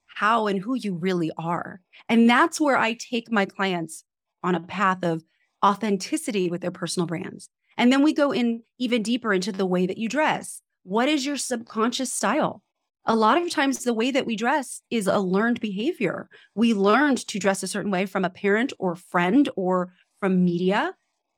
how 0.06 0.46
and 0.46 0.60
who 0.60 0.74
you 0.74 0.94
really 0.94 1.30
are. 1.38 1.80
And 2.08 2.28
that's 2.28 2.60
where 2.60 2.76
I 2.76 2.94
take 2.94 3.30
my 3.30 3.46
clients 3.46 4.04
on 4.42 4.54
a 4.54 4.60
path 4.60 5.04
of 5.04 5.22
authenticity 5.64 6.50
with 6.50 6.60
their 6.60 6.70
personal 6.70 7.06
brands. 7.06 7.48
And 7.76 7.92
then 7.92 8.02
we 8.02 8.12
go 8.12 8.32
in 8.32 8.62
even 8.78 9.02
deeper 9.02 9.32
into 9.32 9.52
the 9.52 9.66
way 9.66 9.86
that 9.86 9.98
you 9.98 10.08
dress. 10.08 10.62
What 10.82 11.08
is 11.08 11.24
your 11.24 11.36
subconscious 11.36 12.12
style? 12.12 12.62
A 13.06 13.16
lot 13.16 13.40
of 13.40 13.50
times, 13.50 13.82
the 13.82 13.94
way 13.94 14.10
that 14.10 14.26
we 14.26 14.36
dress 14.36 14.82
is 14.90 15.06
a 15.06 15.18
learned 15.18 15.60
behavior. 15.60 16.28
We 16.54 16.74
learned 16.74 17.26
to 17.28 17.38
dress 17.38 17.62
a 17.62 17.66
certain 17.66 17.90
way 17.90 18.04
from 18.04 18.24
a 18.24 18.30
parent 18.30 18.72
or 18.78 18.94
friend 18.94 19.48
or 19.56 19.92
from 20.20 20.44
media. 20.44 20.94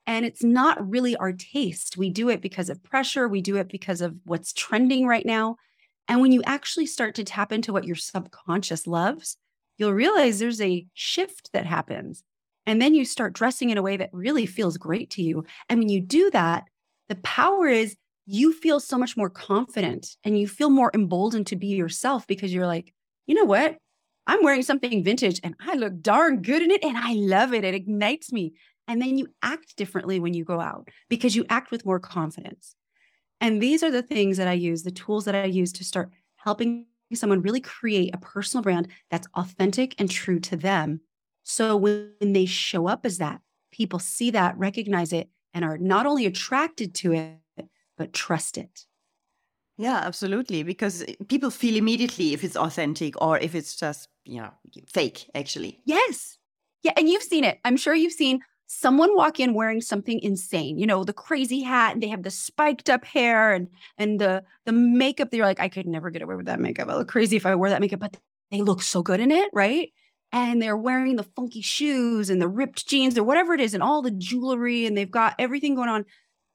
And 0.06 0.26
it's 0.26 0.42
not 0.42 0.90
really 0.90 1.16
our 1.16 1.32
taste. 1.32 1.96
We 1.96 2.10
do 2.10 2.28
it 2.28 2.40
because 2.40 2.68
of 2.68 2.82
pressure, 2.82 3.28
we 3.28 3.40
do 3.40 3.56
it 3.56 3.68
because 3.68 4.00
of 4.00 4.16
what's 4.24 4.52
trending 4.52 5.06
right 5.06 5.24
now. 5.24 5.56
And 6.08 6.20
when 6.20 6.32
you 6.32 6.42
actually 6.44 6.86
start 6.86 7.14
to 7.14 7.24
tap 7.24 7.52
into 7.52 7.72
what 7.72 7.84
your 7.84 7.96
subconscious 7.96 8.86
loves, 8.86 9.36
you'll 9.78 9.92
realize 9.92 10.38
there's 10.38 10.60
a 10.60 10.86
shift 10.94 11.50
that 11.52 11.66
happens. 11.66 12.24
And 12.66 12.82
then 12.82 12.94
you 12.94 13.04
start 13.04 13.32
dressing 13.32 13.70
in 13.70 13.78
a 13.78 13.82
way 13.82 13.96
that 13.96 14.10
really 14.12 14.46
feels 14.46 14.76
great 14.76 15.10
to 15.10 15.22
you. 15.22 15.44
And 15.68 15.78
when 15.78 15.88
you 15.88 16.00
do 16.00 16.30
that, 16.30 16.64
the 17.08 17.16
power 17.16 17.66
is 17.66 17.96
you 18.26 18.52
feel 18.52 18.78
so 18.80 18.98
much 18.98 19.16
more 19.16 19.30
confident 19.30 20.16
and 20.24 20.38
you 20.38 20.46
feel 20.46 20.70
more 20.70 20.90
emboldened 20.94 21.46
to 21.48 21.56
be 21.56 21.68
yourself 21.68 22.26
because 22.26 22.52
you're 22.54 22.66
like, 22.66 22.92
you 23.26 23.34
know 23.34 23.44
what? 23.44 23.76
I'm 24.26 24.44
wearing 24.44 24.62
something 24.62 25.02
vintage 25.02 25.40
and 25.42 25.56
I 25.60 25.74
look 25.74 26.00
darn 26.00 26.42
good 26.42 26.62
in 26.62 26.70
it 26.70 26.84
and 26.84 26.96
I 26.96 27.14
love 27.14 27.52
it. 27.52 27.64
It 27.64 27.74
ignites 27.74 28.32
me. 28.32 28.54
And 28.92 29.00
then 29.00 29.16
you 29.16 29.28
act 29.42 29.78
differently 29.78 30.20
when 30.20 30.34
you 30.34 30.44
go 30.44 30.60
out 30.60 30.90
because 31.08 31.34
you 31.34 31.46
act 31.48 31.70
with 31.70 31.86
more 31.86 31.98
confidence. 31.98 32.76
And 33.40 33.58
these 33.58 33.82
are 33.82 33.90
the 33.90 34.02
things 34.02 34.36
that 34.36 34.48
I 34.48 34.52
use, 34.52 34.82
the 34.82 34.90
tools 34.90 35.24
that 35.24 35.34
I 35.34 35.46
use 35.46 35.72
to 35.72 35.82
start 35.82 36.10
helping 36.36 36.84
someone 37.14 37.40
really 37.40 37.62
create 37.62 38.14
a 38.14 38.18
personal 38.18 38.62
brand 38.62 38.88
that's 39.10 39.26
authentic 39.34 39.94
and 39.98 40.10
true 40.10 40.38
to 40.40 40.56
them. 40.56 41.00
So 41.42 41.74
when 41.74 42.12
they 42.20 42.44
show 42.44 42.86
up 42.86 43.06
as 43.06 43.16
that, 43.16 43.40
people 43.70 43.98
see 43.98 44.30
that, 44.32 44.58
recognize 44.58 45.10
it, 45.14 45.30
and 45.54 45.64
are 45.64 45.78
not 45.78 46.04
only 46.04 46.26
attracted 46.26 46.94
to 46.96 47.14
it, 47.14 47.66
but 47.96 48.12
trust 48.12 48.58
it. 48.58 48.84
Yeah, 49.78 50.02
absolutely. 50.04 50.64
Because 50.64 51.02
eh, 51.08 51.14
people 51.28 51.48
feel 51.48 51.76
immediately 51.76 52.34
if 52.34 52.44
it's 52.44 52.56
authentic 52.56 53.18
or 53.22 53.38
if 53.38 53.54
it's 53.54 53.74
just, 53.74 54.10
you 54.26 54.42
know, 54.42 54.50
fake, 54.86 55.30
actually. 55.34 55.80
Yes. 55.86 56.36
Yeah. 56.82 56.92
And 56.98 57.08
you've 57.08 57.22
seen 57.22 57.44
it. 57.44 57.58
I'm 57.64 57.78
sure 57.78 57.94
you've 57.94 58.12
seen 58.12 58.40
someone 58.66 59.14
walk 59.14 59.38
in 59.38 59.54
wearing 59.54 59.80
something 59.80 60.20
insane, 60.20 60.78
you 60.78 60.86
know, 60.86 61.04
the 61.04 61.12
crazy 61.12 61.62
hat 61.62 61.92
and 61.92 62.02
they 62.02 62.08
have 62.08 62.22
the 62.22 62.30
spiked 62.30 62.88
up 62.88 63.04
hair 63.04 63.52
and 63.52 63.68
and 63.98 64.20
the 64.20 64.42
the 64.64 64.72
makeup. 64.72 65.30
They're 65.30 65.44
like, 65.44 65.60
I 65.60 65.68
could 65.68 65.86
never 65.86 66.10
get 66.10 66.22
away 66.22 66.36
with 66.36 66.46
that 66.46 66.60
makeup. 66.60 66.88
I 66.88 66.96
look 66.96 67.08
crazy 67.08 67.36
if 67.36 67.46
I 67.46 67.54
wear 67.54 67.70
that 67.70 67.80
makeup, 67.80 68.00
but 68.00 68.16
they 68.50 68.62
look 68.62 68.82
so 68.82 69.02
good 69.02 69.20
in 69.20 69.30
it, 69.30 69.50
right? 69.52 69.92
And 70.30 70.62
they're 70.62 70.76
wearing 70.76 71.16
the 71.16 71.26
funky 71.36 71.60
shoes 71.60 72.30
and 72.30 72.40
the 72.40 72.48
ripped 72.48 72.86
jeans 72.86 73.18
or 73.18 73.24
whatever 73.24 73.52
it 73.54 73.60
is, 73.60 73.74
and 73.74 73.82
all 73.82 74.00
the 74.00 74.10
jewelry, 74.10 74.86
and 74.86 74.96
they've 74.96 75.10
got 75.10 75.34
everything 75.38 75.74
going 75.74 75.90
on. 75.90 76.04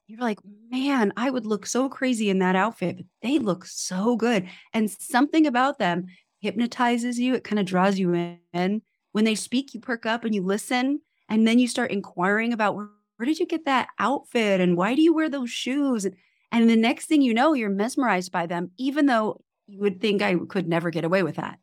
You're 0.08 0.20
like, 0.20 0.40
man, 0.70 1.12
I 1.16 1.30
would 1.30 1.46
look 1.46 1.66
so 1.66 1.88
crazy 1.88 2.30
in 2.30 2.38
that 2.38 2.56
outfit, 2.56 2.96
but 2.96 3.06
they 3.22 3.38
look 3.38 3.66
so 3.66 4.16
good. 4.16 4.48
And 4.72 4.90
something 4.90 5.46
about 5.46 5.78
them 5.78 6.06
hypnotizes 6.40 7.18
you. 7.18 7.34
It 7.34 7.44
kind 7.44 7.58
of 7.58 7.66
draws 7.66 7.98
you 7.98 8.38
in. 8.52 8.82
When 9.12 9.24
they 9.24 9.34
speak, 9.34 9.74
you 9.74 9.80
perk 9.80 10.06
up 10.06 10.24
and 10.24 10.34
you 10.34 10.42
listen 10.42 11.00
and 11.28 11.46
then 11.46 11.58
you 11.58 11.68
start 11.68 11.90
inquiring 11.90 12.52
about 12.52 12.74
where, 12.74 12.88
where 13.16 13.26
did 13.26 13.38
you 13.38 13.46
get 13.46 13.64
that 13.64 13.88
outfit 13.98 14.60
and 14.60 14.76
why 14.76 14.94
do 14.94 15.02
you 15.02 15.14
wear 15.14 15.28
those 15.28 15.50
shoes? 15.50 16.04
And, 16.04 16.16
and 16.50 16.68
the 16.70 16.76
next 16.76 17.06
thing 17.06 17.22
you 17.22 17.34
know, 17.34 17.52
you're 17.52 17.70
mesmerized 17.70 18.32
by 18.32 18.46
them, 18.46 18.70
even 18.78 19.06
though 19.06 19.42
you 19.66 19.80
would 19.80 20.00
think 20.00 20.22
I 20.22 20.34
could 20.48 20.66
never 20.66 20.90
get 20.90 21.04
away 21.04 21.22
with 21.22 21.36
that. 21.36 21.58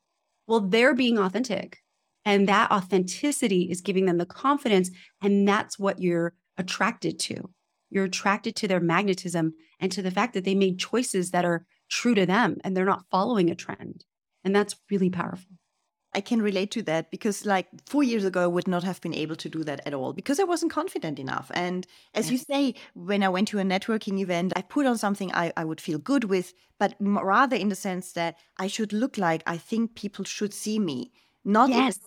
Well, 0.48 0.62
they're 0.62 0.94
being 0.94 1.18
authentic. 1.18 1.80
And 2.24 2.48
that 2.50 2.72
authenticity 2.72 3.70
is 3.70 3.82
giving 3.82 4.06
them 4.06 4.18
the 4.18 4.26
confidence. 4.26 4.90
And 5.22 5.48
that's 5.48 5.78
what 5.78 6.02
you're 6.02 6.34
attracted 6.58 7.20
to. 7.20 7.50
You're 7.90 8.06
attracted 8.06 8.56
to 8.58 8.68
their 8.68 8.80
magnetism 8.80 9.54
and 9.80 9.92
to 9.92 10.02
the 10.02 10.12
fact 10.12 10.34
that 10.34 10.44
they 10.44 10.56
made 10.56 10.80
choices 10.80 11.32
that 11.32 11.46
are 11.46 11.66
true 11.90 12.16
to 12.16 12.26
them 12.26 12.58
and 12.64 12.76
they're 12.76 12.86
not 12.86 13.06
following 13.12 13.50
a 13.50 13.56
trend. 13.56 14.06
And 14.44 14.56
that's 14.56 14.76
really 14.90 15.10
powerful. 15.10 15.52
I 16.16 16.22
can 16.22 16.42
relate 16.42 16.72
to 16.72 16.82
that 16.84 17.12
because, 17.12 17.46
like, 17.46 17.68
four 17.86 18.04
years 18.04 18.24
ago, 18.24 18.44
I 18.44 18.48
would 18.48 18.68
not 18.68 18.84
have 18.84 19.02
been 19.02 19.14
able 19.14 19.36
to 19.36 19.50
do 19.50 19.64
that 19.66 19.82
at 19.86 19.94
all 19.94 20.14
because 20.14 20.40
I 20.40 20.46
wasn't 20.46 20.72
confident 20.72 21.20
enough. 21.20 21.52
And 21.54 21.86
as 22.14 22.32
you 22.32 22.38
say, 22.38 22.76
when 22.94 23.22
I 23.22 23.30
went 23.30 23.50
to 23.50 23.60
a 23.60 23.64
networking 23.64 24.20
event, 24.20 24.54
I 24.56 24.62
put 24.62 24.86
on 24.86 24.98
something 24.98 25.32
I, 25.34 25.52
I 25.58 25.66
would 25.66 25.82
feel 25.82 26.00
good 26.00 26.24
with, 26.24 26.54
but 26.80 26.96
rather 27.00 27.56
in 27.56 27.70
the 27.70 27.76
sense 27.76 28.14
that 28.14 28.38
I 28.58 28.68
should 28.68 28.94
look 28.94 29.18
like 29.18 29.44
I 29.46 29.58
think 29.58 29.96
people 29.96 30.26
should 30.26 30.54
see 30.54 30.80
me, 30.80 31.12
not 31.44 31.70
yes. 31.70 32.00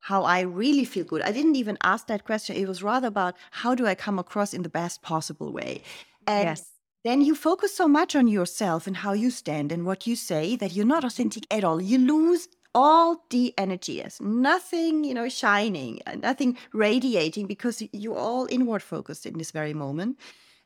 how 0.00 0.24
I 0.24 0.40
really 0.40 0.84
feel 0.84 1.04
good. 1.04 1.22
I 1.22 1.32
didn't 1.32 1.56
even 1.56 1.78
ask 1.82 2.06
that 2.08 2.24
question. 2.24 2.56
It 2.56 2.68
was 2.68 2.82
rather 2.82 3.08
about 3.08 3.34
how 3.50 3.74
do 3.74 3.86
I 3.86 3.94
come 3.94 4.18
across 4.18 4.52
in 4.52 4.62
the 4.62 4.68
best 4.68 5.02
possible 5.02 5.52
way. 5.52 5.82
And 6.26 6.48
yes 6.48 6.70
then 7.04 7.20
you 7.20 7.34
focus 7.34 7.76
so 7.76 7.86
much 7.86 8.16
on 8.16 8.26
yourself 8.26 8.86
and 8.86 8.96
how 8.96 9.12
you 9.12 9.30
stand 9.30 9.70
and 9.70 9.84
what 9.84 10.06
you 10.06 10.16
say 10.16 10.56
that 10.56 10.72
you're 10.72 10.86
not 10.86 11.04
authentic 11.04 11.46
at 11.50 11.62
all. 11.62 11.80
You 11.82 11.98
lose 11.98 12.48
all 12.74 13.24
the 13.30 13.54
energy 13.56 14.00
is 14.00 14.20
nothing 14.20 15.04
you 15.04 15.14
know 15.14 15.28
shining 15.28 16.00
nothing 16.22 16.56
radiating 16.72 17.46
because 17.46 17.82
you're 17.92 18.18
all 18.18 18.46
inward 18.50 18.82
focused 18.82 19.26
in 19.26 19.38
this 19.38 19.50
very 19.50 19.74
moment 19.74 20.18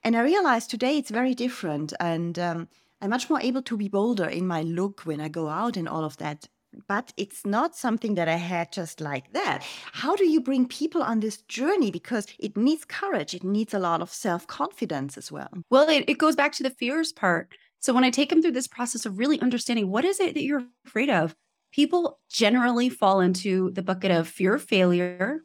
and 0.03 0.17
i 0.17 0.21
realized 0.21 0.71
today 0.71 0.97
it's 0.97 1.11
very 1.11 1.35
different 1.35 1.93
and 2.01 2.39
um, 2.39 2.69
i'm 3.03 3.11
much 3.11 3.29
more 3.29 3.41
able 3.41 3.63
to 3.63 3.77
be 3.77 3.89
bolder 3.89 4.27
in 4.27 4.47
my 4.47 4.63
look 4.63 5.03
when 5.03 5.21
i 5.21 5.29
go 5.29 5.49
out 5.49 5.77
and 5.77 5.89
all 5.89 6.05
of 6.05 6.17
that 6.17 6.49
but 6.87 7.13
it's 7.17 7.47
not 7.47 7.77
something 7.77 8.15
that 8.15 8.29
I 8.29 8.37
had 8.37 8.73
just 8.73 9.01
like 9.01 9.33
that. 9.33 9.65
How 9.93 10.15
do 10.17 10.27
you 10.27 10.41
bring 10.41 10.69
people 10.69 11.03
on 11.03 11.21
this 11.21 11.39
journey? 11.43 11.91
Because 11.91 12.27
it 12.39 12.57
needs 12.57 12.85
courage, 12.85 13.35
it 13.35 13.45
needs 13.45 13.75
a 13.75 13.79
lot 13.79 14.03
of 14.03 14.11
self 14.13 14.47
confidence 14.47 15.17
as 15.17 15.33
well. 15.33 15.49
Well, 15.71 15.89
it, 15.89 16.05
it 16.09 16.19
goes 16.19 16.37
back 16.37 16.53
to 16.53 16.63
the 16.63 16.71
fears 16.71 17.13
part. 17.13 17.55
So 17.81 17.93
when 17.95 18.05
I 18.05 18.11
take 18.11 18.31
them 18.31 18.43
through 18.43 18.53
this 18.53 18.67
process 18.67 19.07
of 19.07 19.19
really 19.19 19.41
understanding 19.41 19.89
what 19.89 20.05
is 20.05 20.21
it 20.21 20.35
that 20.35 20.43
you're 20.43 20.65
afraid 20.85 21.11
of, 21.11 21.35
people 21.73 22.19
generally 22.31 22.89
fall 22.89 23.21
into 23.21 23.71
the 23.73 23.83
bucket 23.83 24.11
of 24.11 24.29
fear 24.29 24.55
of 24.55 24.63
failure, 24.63 25.41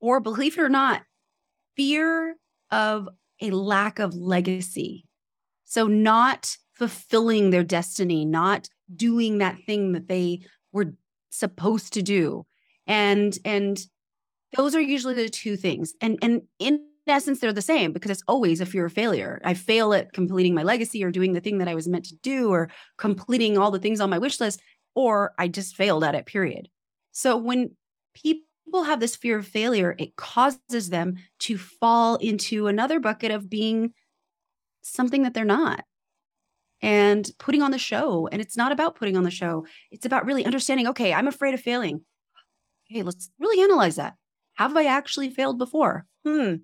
or 0.00 0.20
believe 0.20 0.58
it 0.58 0.62
or 0.62 0.68
not, 0.68 1.02
fear 1.76 2.36
of 2.70 3.08
a 3.40 3.50
lack 3.50 3.98
of 3.98 4.14
legacy. 4.14 5.04
So, 5.64 5.86
not 5.86 6.56
fulfilling 6.74 7.50
their 7.50 7.64
destiny, 7.64 8.24
not 8.24 8.68
doing 8.94 9.38
that 9.38 9.58
thing 9.66 9.92
that 9.92 10.08
they 10.08 10.40
were 10.72 10.94
supposed 11.30 11.92
to 11.94 12.02
do. 12.02 12.44
And, 12.86 13.38
and, 13.44 13.78
those 14.56 14.74
are 14.74 14.80
usually 14.80 15.14
the 15.14 15.28
two 15.28 15.56
things. 15.56 15.94
And 16.00 16.18
and 16.22 16.42
in 16.58 16.80
essence, 17.06 17.40
they're 17.40 17.52
the 17.52 17.62
same 17.62 17.92
because 17.92 18.10
it's 18.10 18.22
always 18.28 18.60
a 18.60 18.66
fear 18.66 18.86
of 18.86 18.92
failure. 18.92 19.40
I 19.44 19.54
fail 19.54 19.92
at 19.92 20.12
completing 20.12 20.54
my 20.54 20.62
legacy 20.62 21.02
or 21.02 21.10
doing 21.10 21.32
the 21.32 21.40
thing 21.40 21.58
that 21.58 21.68
I 21.68 21.74
was 21.74 21.88
meant 21.88 22.04
to 22.06 22.16
do 22.16 22.50
or 22.50 22.70
completing 22.98 23.58
all 23.58 23.70
the 23.70 23.78
things 23.78 24.00
on 24.00 24.10
my 24.10 24.18
wish 24.18 24.40
list 24.40 24.60
or 24.94 25.32
I 25.38 25.48
just 25.48 25.76
failed 25.76 26.04
at 26.04 26.14
it, 26.14 26.26
period. 26.26 26.68
So 27.12 27.36
when 27.36 27.76
people 28.14 28.84
have 28.84 29.00
this 29.00 29.16
fear 29.16 29.38
of 29.38 29.46
failure, 29.46 29.94
it 29.98 30.16
causes 30.16 30.90
them 30.90 31.16
to 31.40 31.58
fall 31.58 32.16
into 32.16 32.66
another 32.66 33.00
bucket 33.00 33.30
of 33.30 33.50
being 33.50 33.92
something 34.82 35.22
that 35.22 35.34
they're 35.34 35.44
not 35.44 35.84
and 36.80 37.30
putting 37.38 37.62
on 37.62 37.70
the 37.70 37.78
show. 37.78 38.28
And 38.32 38.40
it's 38.40 38.56
not 38.56 38.72
about 38.72 38.96
putting 38.96 39.16
on 39.16 39.22
the 39.22 39.30
show, 39.30 39.66
it's 39.90 40.06
about 40.06 40.26
really 40.26 40.44
understanding 40.44 40.88
okay, 40.88 41.12
I'm 41.12 41.28
afraid 41.28 41.54
of 41.54 41.60
failing. 41.60 42.02
Okay, 42.90 43.02
let's 43.02 43.30
really 43.38 43.62
analyze 43.62 43.96
that. 43.96 44.14
Have 44.54 44.76
I 44.76 44.84
actually 44.84 45.30
failed 45.30 45.58
before? 45.58 46.06
Hmm. 46.26 46.56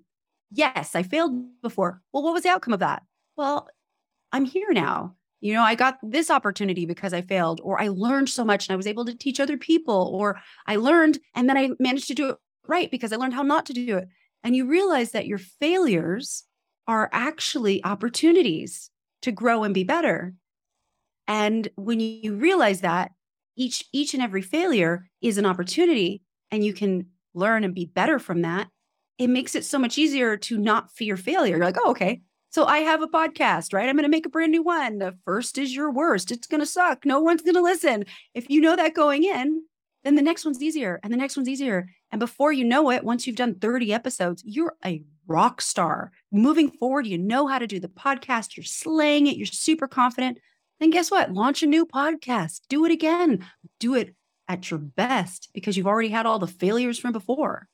Yes, 0.50 0.94
I 0.94 1.02
failed 1.02 1.60
before. 1.62 2.02
Well, 2.12 2.22
what 2.22 2.34
was 2.34 2.42
the 2.42 2.48
outcome 2.48 2.74
of 2.74 2.80
that? 2.80 3.02
Well, 3.36 3.68
I'm 4.32 4.44
here 4.44 4.72
now 4.72 5.14
you 5.40 5.52
know, 5.52 5.62
I 5.62 5.74
got 5.74 5.98
this 6.02 6.30
opportunity 6.30 6.86
because 6.86 7.12
I 7.12 7.22
failed, 7.22 7.60
or 7.62 7.80
I 7.80 7.88
learned 7.88 8.28
so 8.28 8.44
much 8.44 8.66
and 8.66 8.72
I 8.72 8.76
was 8.76 8.86
able 8.86 9.04
to 9.04 9.16
teach 9.16 9.40
other 9.40 9.56
people, 9.56 10.10
or 10.14 10.40
I 10.66 10.76
learned 10.76 11.18
and 11.34 11.48
then 11.48 11.56
I 11.56 11.70
managed 11.78 12.08
to 12.08 12.14
do 12.14 12.30
it 12.30 12.36
right 12.66 12.90
because 12.90 13.12
I 13.12 13.16
learned 13.16 13.34
how 13.34 13.42
not 13.42 13.66
to 13.66 13.72
do 13.72 13.96
it. 13.96 14.08
And 14.42 14.56
you 14.56 14.66
realize 14.66 15.12
that 15.12 15.26
your 15.26 15.38
failures 15.38 16.44
are 16.86 17.08
actually 17.12 17.84
opportunities 17.84 18.90
to 19.22 19.32
grow 19.32 19.64
and 19.64 19.74
be 19.74 19.84
better. 19.84 20.34
And 21.26 21.68
when 21.76 22.00
you 22.00 22.34
realize 22.34 22.80
that 22.80 23.12
each 23.56 23.84
each 23.92 24.14
and 24.14 24.22
every 24.22 24.42
failure 24.42 25.08
is 25.20 25.38
an 25.38 25.46
opportunity 25.46 26.22
and 26.50 26.64
you 26.64 26.72
can 26.72 27.06
learn 27.34 27.64
and 27.64 27.74
be 27.74 27.84
better 27.84 28.18
from 28.18 28.42
that, 28.42 28.68
it 29.18 29.28
makes 29.28 29.54
it 29.54 29.64
so 29.64 29.78
much 29.78 29.98
easier 29.98 30.36
to 30.36 30.56
not 30.56 30.90
fear 30.92 31.16
failure. 31.16 31.56
You're 31.56 31.64
like, 31.64 31.76
oh, 31.78 31.90
okay. 31.90 32.22
So 32.50 32.64
I 32.64 32.78
have 32.78 33.02
a 33.02 33.08
podcast, 33.08 33.74
right? 33.74 33.88
I'm 33.88 33.96
going 33.96 34.04
to 34.04 34.08
make 34.08 34.26
a 34.26 34.30
brand 34.30 34.52
new 34.52 34.62
one. 34.62 34.98
The 34.98 35.16
first 35.24 35.58
is 35.58 35.74
your 35.74 35.90
worst. 35.90 36.30
It's 36.30 36.46
going 36.46 36.60
to 36.60 36.66
suck. 36.66 37.04
No 37.04 37.20
one's 37.20 37.42
going 37.42 37.54
to 37.54 37.62
listen. 37.62 38.04
If 38.34 38.48
you 38.48 38.60
know 38.60 38.74
that 38.74 38.94
going 38.94 39.24
in, 39.24 39.64
then 40.04 40.14
the 40.14 40.22
next 40.22 40.44
one's 40.44 40.62
easier 40.62 40.98
and 41.02 41.12
the 41.12 41.16
next 41.16 41.36
one's 41.36 41.48
easier. 41.48 41.88
And 42.10 42.18
before 42.18 42.52
you 42.52 42.64
know 42.64 42.90
it, 42.90 43.04
once 43.04 43.26
you've 43.26 43.36
done 43.36 43.56
30 43.56 43.92
episodes, 43.92 44.42
you're 44.46 44.74
a 44.84 45.02
rock 45.26 45.60
star. 45.60 46.10
Moving 46.32 46.70
forward, 46.70 47.06
you 47.06 47.18
know 47.18 47.46
how 47.46 47.58
to 47.58 47.66
do 47.66 47.78
the 47.78 47.88
podcast, 47.88 48.56
you're 48.56 48.64
slaying 48.64 49.26
it, 49.26 49.36
you're 49.36 49.46
super 49.46 49.86
confident. 49.86 50.38
Then 50.80 50.90
guess 50.90 51.10
what? 51.10 51.32
Launch 51.32 51.62
a 51.62 51.66
new 51.66 51.84
podcast, 51.84 52.60
do 52.68 52.84
it 52.86 52.92
again, 52.92 53.44
do 53.78 53.94
it 53.94 54.14
at 54.48 54.70
your 54.70 54.78
best 54.78 55.50
because 55.52 55.76
you've 55.76 55.86
already 55.86 56.08
had 56.08 56.24
all 56.24 56.38
the 56.38 56.46
failures 56.46 56.98
from 56.98 57.12
before. 57.12 57.68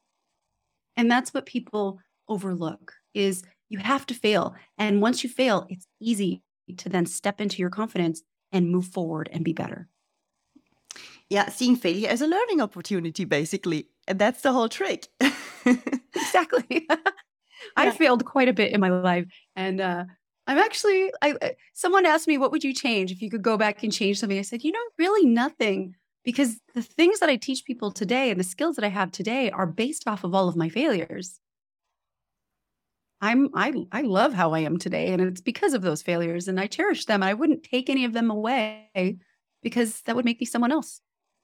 And 0.97 1.11
that's 1.11 1.33
what 1.33 1.47
people 1.47 2.01
overlook 2.29 2.93
is 3.13 3.45
you 3.75 3.81
have 3.81 4.07
to 4.07 4.15
fail. 4.15 4.55
And 4.79 5.03
once 5.03 5.25
you 5.25 5.29
fail, 5.29 5.67
it's 5.69 5.87
easy 6.01 6.43
to 6.77 6.89
then 6.89 7.07
step 7.07 7.41
into 7.41 7.61
your 7.61 7.71
confidence 7.71 8.23
and 8.53 8.71
move 8.71 8.87
forward 8.87 9.29
and 9.33 9.45
be 9.45 9.53
better. 9.53 9.89
Yeah, 11.29 11.49
seeing 11.49 11.75
failure 11.75 12.09
as 12.09 12.23
a 12.23 12.29
learning 12.29 12.61
opportunity, 12.61 13.25
basically. 13.25 13.89
And 14.07 14.19
that's 14.19 14.43
the 14.43 14.53
whole 14.53 14.69
trick. 14.69 15.09
exactly. 16.15 16.87
I 17.77 17.91
failed 17.91 18.25
quite 18.25 18.49
a 18.49 18.53
bit 18.53 18.73
in 18.73 18.81
my 18.81 18.91
life. 18.91 19.27
And 19.57 19.81
uh, 19.81 20.05
I'm 20.47 20.59
actually, 20.59 21.11
I, 21.21 21.57
someone 21.73 22.07
asked 22.07 22.29
me, 22.29 22.39
what 22.39 22.53
would 22.53 22.63
you 22.63 22.73
change 22.73 23.11
if 23.11 23.21
you 23.21 23.31
could 23.31 23.43
go 23.43 23.57
back 23.57 23.83
and 23.83 23.93
change 23.93 24.21
something? 24.21 24.39
I 24.39 24.43
said, 24.43 24.63
you 24.63 24.71
know, 24.71 24.87
really 24.99 25.27
nothing. 25.27 25.97
Because 26.25 26.61
the 26.75 26.83
things 26.83 27.19
that 27.21 27.29
I 27.29 27.37
teach 27.37 27.65
people 27.65 27.91
today 27.91 28.31
and 28.31 28.39
the 28.39 28.45
skills 28.45 28.77
that 28.77 28.85
I 28.85 28.89
have 28.89 29.11
today 29.11 29.51
are 29.51 29.67
based 29.67 30.07
off 30.07 30.23
of 30.23 30.35
all 30.35 30.49
of 30.49 30.57
my 30.57 30.69
failures. 30.69 31.41
I'm 33.25 33.49
I 33.55 33.73
I 33.91 34.03
love 34.03 34.35
how 34.35 34.53
I 34.53 34.59
am 34.61 34.77
today 34.79 35.09
and 35.09 35.23
it's 35.23 35.41
because 35.41 35.73
of 35.73 35.81
those 35.81 36.03
failures 36.03 36.47
and 36.47 36.61
I 36.61 36.67
cherish 36.67 37.07
them. 37.07 37.23
I 37.23 37.33
wouldn't 37.33 37.63
take 37.63 37.89
any 37.89 38.05
of 38.05 38.13
them 38.13 38.31
away 38.31 39.19
because 39.63 40.03
that 40.03 40.15
would 40.15 40.27
make 40.27 40.41
me 40.41 40.47
someone 40.47 40.71
else. 40.73 41.01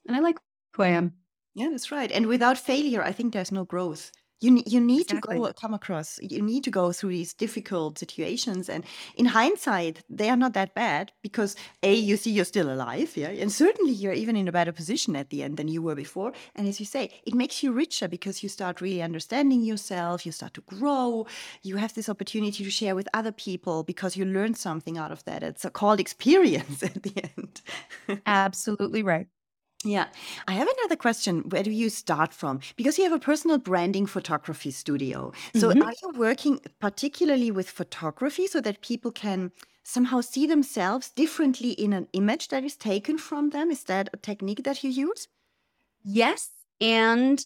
And 0.06 0.14
I 0.14 0.20
like 0.20 0.36
who 0.74 0.82
I 0.82 0.88
am. 0.88 1.14
Yeah, 1.54 1.70
that's 1.70 1.90
right. 1.90 2.12
And 2.12 2.26
without 2.26 2.58
failure, 2.58 3.02
I 3.02 3.12
think 3.12 3.32
there's 3.32 3.50
no 3.50 3.64
growth. 3.64 4.12
You, 4.40 4.62
you 4.66 4.80
need 4.80 5.02
exactly. 5.02 5.36
to 5.36 5.42
go 5.42 5.52
come 5.52 5.74
across, 5.74 6.18
you 6.22 6.40
need 6.40 6.64
to 6.64 6.70
go 6.70 6.92
through 6.92 7.10
these 7.10 7.34
difficult 7.34 7.98
situations. 7.98 8.68
And 8.70 8.84
in 9.16 9.26
hindsight, 9.26 10.02
they 10.08 10.30
are 10.30 10.36
not 10.36 10.54
that 10.54 10.74
bad 10.74 11.12
because 11.22 11.56
A, 11.82 11.94
you 11.94 12.16
see 12.16 12.30
you're 12.30 12.46
still 12.46 12.72
alive, 12.72 13.16
yeah, 13.16 13.28
and 13.28 13.52
certainly 13.52 13.92
you're 13.92 14.14
even 14.14 14.36
in 14.36 14.48
a 14.48 14.52
better 14.52 14.72
position 14.72 15.14
at 15.14 15.28
the 15.28 15.42
end 15.42 15.58
than 15.58 15.68
you 15.68 15.82
were 15.82 15.94
before. 15.94 16.32
And 16.56 16.66
as 16.66 16.80
you 16.80 16.86
say, 16.86 17.10
it 17.24 17.34
makes 17.34 17.62
you 17.62 17.72
richer 17.72 18.08
because 18.08 18.42
you 18.42 18.48
start 18.48 18.80
really 18.80 19.02
understanding 19.02 19.62
yourself, 19.62 20.24
you 20.24 20.32
start 20.32 20.54
to 20.54 20.62
grow, 20.62 21.26
you 21.62 21.76
have 21.76 21.94
this 21.94 22.08
opportunity 22.08 22.64
to 22.64 22.70
share 22.70 22.94
with 22.94 23.08
other 23.12 23.32
people 23.32 23.82
because 23.82 24.16
you 24.16 24.24
learn 24.24 24.54
something 24.54 24.96
out 24.96 25.12
of 25.12 25.22
that. 25.24 25.42
It's 25.42 25.64
a 25.64 25.70
called 25.70 26.00
experience 26.00 26.82
at 26.82 27.02
the 27.02 27.12
end. 27.36 27.60
Absolutely 28.26 29.02
right. 29.02 29.28
Yeah. 29.84 30.08
I 30.46 30.52
have 30.52 30.68
another 30.78 30.96
question. 30.96 31.48
Where 31.48 31.62
do 31.62 31.70
you 31.70 31.88
start 31.88 32.34
from? 32.34 32.60
Because 32.76 32.98
you 32.98 33.04
have 33.04 33.14
a 33.14 33.18
personal 33.18 33.56
branding 33.56 34.06
photography 34.06 34.70
studio. 34.70 35.32
So 35.54 35.70
mm-hmm. 35.70 35.82
are 35.82 35.94
you 36.02 36.18
working 36.18 36.60
particularly 36.80 37.50
with 37.50 37.70
photography 37.70 38.46
so 38.46 38.60
that 38.60 38.82
people 38.82 39.10
can 39.10 39.52
somehow 39.82 40.20
see 40.20 40.46
themselves 40.46 41.10
differently 41.10 41.70
in 41.70 41.94
an 41.94 42.08
image 42.12 42.48
that 42.48 42.62
is 42.62 42.76
taken 42.76 43.16
from 43.16 43.50
them? 43.50 43.70
Is 43.70 43.84
that 43.84 44.10
a 44.12 44.18
technique 44.18 44.64
that 44.64 44.84
you 44.84 44.90
use? 44.90 45.28
Yes 46.04 46.50
and 46.80 47.44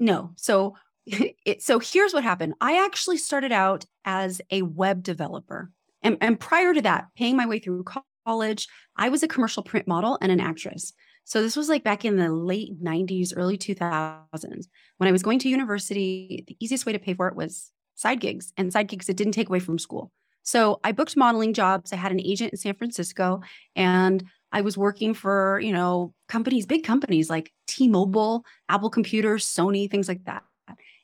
no. 0.00 0.32
So 0.36 0.76
it, 1.06 1.62
so 1.62 1.78
here's 1.78 2.12
what 2.12 2.24
happened. 2.24 2.54
I 2.60 2.84
actually 2.84 3.18
started 3.18 3.52
out 3.52 3.84
as 4.04 4.40
a 4.50 4.62
web 4.62 5.02
developer. 5.02 5.70
And, 6.02 6.18
and 6.20 6.38
prior 6.38 6.74
to 6.74 6.82
that, 6.82 7.08
paying 7.16 7.36
my 7.36 7.46
way 7.46 7.60
through 7.60 7.84
college, 8.26 8.68
I 8.96 9.08
was 9.08 9.22
a 9.22 9.28
commercial 9.28 9.62
print 9.62 9.86
model 9.86 10.18
and 10.20 10.32
an 10.32 10.40
actress. 10.40 10.92
So 11.24 11.42
this 11.42 11.56
was 11.56 11.68
like 11.68 11.84
back 11.84 12.04
in 12.04 12.16
the 12.16 12.30
late 12.30 12.82
90s, 12.82 13.32
early 13.36 13.56
2000s. 13.56 14.66
When 14.98 15.08
I 15.08 15.12
was 15.12 15.22
going 15.22 15.38
to 15.40 15.48
university, 15.48 16.44
the 16.46 16.56
easiest 16.60 16.86
way 16.86 16.92
to 16.92 16.98
pay 16.98 17.14
for 17.14 17.28
it 17.28 17.36
was 17.36 17.70
side 17.94 18.20
gigs 18.20 18.52
and 18.56 18.72
side 18.72 18.88
gigs 18.88 19.06
that 19.06 19.16
didn't 19.16 19.32
take 19.32 19.48
away 19.48 19.60
from 19.60 19.78
school. 19.78 20.10
So 20.42 20.80
I 20.82 20.92
booked 20.92 21.16
modeling 21.16 21.54
jobs. 21.54 21.92
I 21.92 21.96
had 21.96 22.12
an 22.12 22.20
agent 22.20 22.52
in 22.52 22.58
San 22.58 22.74
Francisco 22.74 23.42
and 23.76 24.24
I 24.50 24.60
was 24.60 24.76
working 24.76 25.14
for, 25.14 25.60
you 25.60 25.72
know, 25.72 26.12
companies, 26.28 26.66
big 26.66 26.84
companies 26.84 27.30
like 27.30 27.52
T-Mobile, 27.68 28.44
Apple 28.68 28.90
Computers, 28.90 29.46
Sony, 29.46 29.90
things 29.90 30.08
like 30.08 30.24
that. 30.24 30.42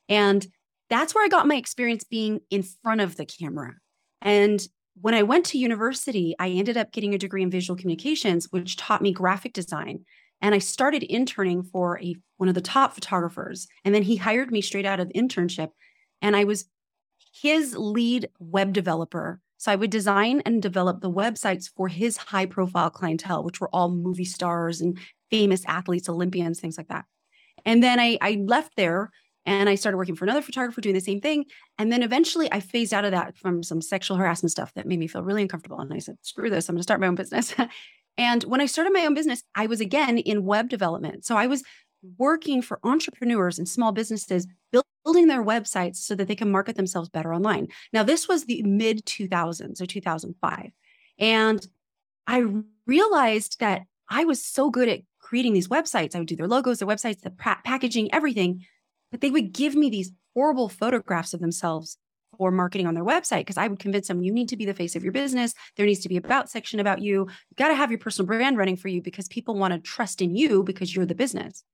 And 0.09 0.47
that's 0.91 1.15
where 1.15 1.25
I 1.25 1.29
got 1.29 1.47
my 1.47 1.57
experience 1.57 2.05
being 2.05 2.41
in 2.51 2.63
front 2.63 3.01
of 3.01 3.17
the 3.17 3.27
camera. 3.27 3.75
And 4.21 4.61
when 5.01 5.15
I 5.15 5.23
went 5.23 5.47
to 5.47 5.59
university, 5.59 6.35
I 6.39 6.51
ended 6.51 6.77
up 6.77 6.93
getting 6.93 7.15
a 7.15 7.19
degree 7.19 7.43
in 7.43 7.51
visual 7.51 7.77
communications, 7.77 8.49
which 8.51 8.77
taught 8.77 9.03
me 9.03 9.13
graphic 9.13 9.53
design. 9.53 10.05
And 10.41 10.55
I 10.55 10.59
started 10.59 11.03
interning 11.03 11.63
for 11.63 12.01
a 12.01 12.17
one 12.37 12.49
of 12.49 12.55
the 12.55 12.61
top 12.61 12.95
photographers. 12.95 13.67
And 13.85 13.95
then 13.95 14.03
he 14.03 14.17
hired 14.17 14.51
me 14.51 14.61
straight 14.61 14.87
out 14.87 15.01
of 15.01 15.09
internship. 15.09 15.71
And 16.23 16.37
I 16.37 16.45
was 16.45 16.67
his 17.33 17.77
lead 17.77 18.29
web 18.39 18.73
developer. 18.73 19.41
So 19.57 19.73
I 19.73 19.77
would 19.77 19.91
design 19.91 20.41
and 20.47 20.63
develop 20.63 21.01
the 21.01 21.11
websites 21.11 21.69
for 21.75 21.89
his 21.89 22.17
high 22.17 22.47
profile 22.47 22.91
clientele, 22.91 23.43
which 23.43 23.61
were 23.61 23.71
all 23.73 23.91
movie 23.91 24.25
stars 24.25 24.81
and 24.81 24.99
famous 25.31 25.65
athletes, 25.67 26.09
Olympians, 26.09 26.61
things 26.61 26.79
like 26.79 26.89
that. 26.89 27.05
And 27.65 27.83
then 27.83 27.99
I, 27.99 28.19
I 28.21 28.43
left 28.47 28.77
there 28.77 29.11
and 29.49 29.67
I 29.67 29.77
started 29.77 29.97
working 29.97 30.15
for 30.15 30.27
another 30.27 30.43
photographer 30.43 30.83
doing 30.83 30.95
the 30.95 31.01
same 31.01 31.23
thing. 31.23 31.47
And 31.79 31.91
then 31.91 32.03
eventually 32.03 32.53
I 32.53 32.61
phased 32.61 32.93
out 32.93 33.07
of 33.07 33.13
that 33.13 33.35
from 33.35 33.63
some 33.63 33.81
sexual 33.81 34.19
harassment 34.19 34.51
stuff 34.51 34.75
that 34.75 34.87
made 34.87 34.99
me 34.99 35.07
feel 35.07 35.23
really 35.25 35.41
uncomfortable. 35.41 35.81
And 35.81 35.91
I 35.93 36.01
said, 36.01 36.19
screw 36.21 36.51
this, 36.51 36.69
I'm 36.69 36.75
going 36.75 36.81
to 36.81 36.83
start 36.83 37.01
my 37.01 37.07
own 37.07 37.15
business. 37.15 37.55
and 38.19 38.45
when 38.45 38.61
I 38.61 38.67
started 38.67 38.93
my 38.93 39.07
own 39.07 39.15
business, 39.15 39.43
I 39.55 39.67
was 39.67 39.81
again 39.81 40.19
in 40.19 40.45
web 40.45 40.69
development. 40.69 41.25
So 41.25 41.35
I 41.35 41.47
was 41.47 41.63
working 42.19 42.61
for 42.61 42.79
entrepreneurs 42.85 43.59
and 43.59 43.67
small 43.67 43.91
businesses 43.91 44.47
building 44.71 45.29
their 45.29 45.43
websites 45.43 45.97
so 45.97 46.15
that 46.15 46.29
they 46.29 46.37
can 46.37 46.51
market 46.51 46.77
themselves 46.77 47.09
better 47.09 47.33
online. 47.33 47.69
Now, 47.91 48.03
this 48.03 48.29
was 48.29 48.45
the 48.45 48.63
mid 48.65 49.07
2000s 49.07 49.81
or 49.81 49.87
2005. 49.87 50.71
And 51.19 51.67
I 52.27 52.45
realized 52.87 53.61
that 53.61 53.85
I 54.11 54.27
was 54.27 54.45
so 54.45 54.69
good 54.69 54.91
at 54.91 55.01
creating 55.19 55.55
these 55.55 55.69
websites. 55.69 56.15
I 56.15 56.19
would 56.19 56.29
do 56.29 56.37
their 56.37 56.47
logos, 56.47 56.81
their 56.81 56.89
websites, 56.89 57.23
the 57.23 57.31
packaging, 57.31 58.13
everything 58.13 58.67
but 59.11 59.21
they 59.21 59.31
would 59.31 59.53
give 59.53 59.75
me 59.75 59.91
these 59.91 60.13
horrible 60.35 60.69
photographs 60.69 61.35
of 61.35 61.41
themselves 61.41 61.99
for 62.37 62.51
marketing 62.51 62.87
on 62.87 62.95
their 62.95 63.05
website 63.05 63.41
because 63.41 63.57
I 63.57 63.67
would 63.67 63.81
convince 63.81 64.09
them 64.09 64.23
you 64.23 64.33
need 64.33 64.49
to 64.51 64.57
be 64.57 64.65
the 64.65 64.75
face 64.75 64.95
of 64.95 65.03
your 65.03 65.13
business. 65.13 65.55
There 65.77 65.87
needs 65.87 66.01
to 66.01 66.09
be 66.09 66.17
about 66.17 66.49
section 66.49 66.79
about 66.79 67.03
you. 67.03 67.27
You 67.29 67.55
got 67.57 67.69
to 67.69 67.75
have 67.75 67.91
your 67.91 67.99
personal 67.99 68.27
brand 68.27 68.57
running 68.57 68.77
for 68.77 68.89
you 68.89 69.03
because 69.03 69.29
people 69.29 69.57
want 69.57 69.75
to 69.75 69.81
trust 69.81 70.23
in 70.23 70.37
you 70.37 70.63
because 70.63 70.95
you're 70.95 71.07
the 71.07 71.15
business. 71.15 71.65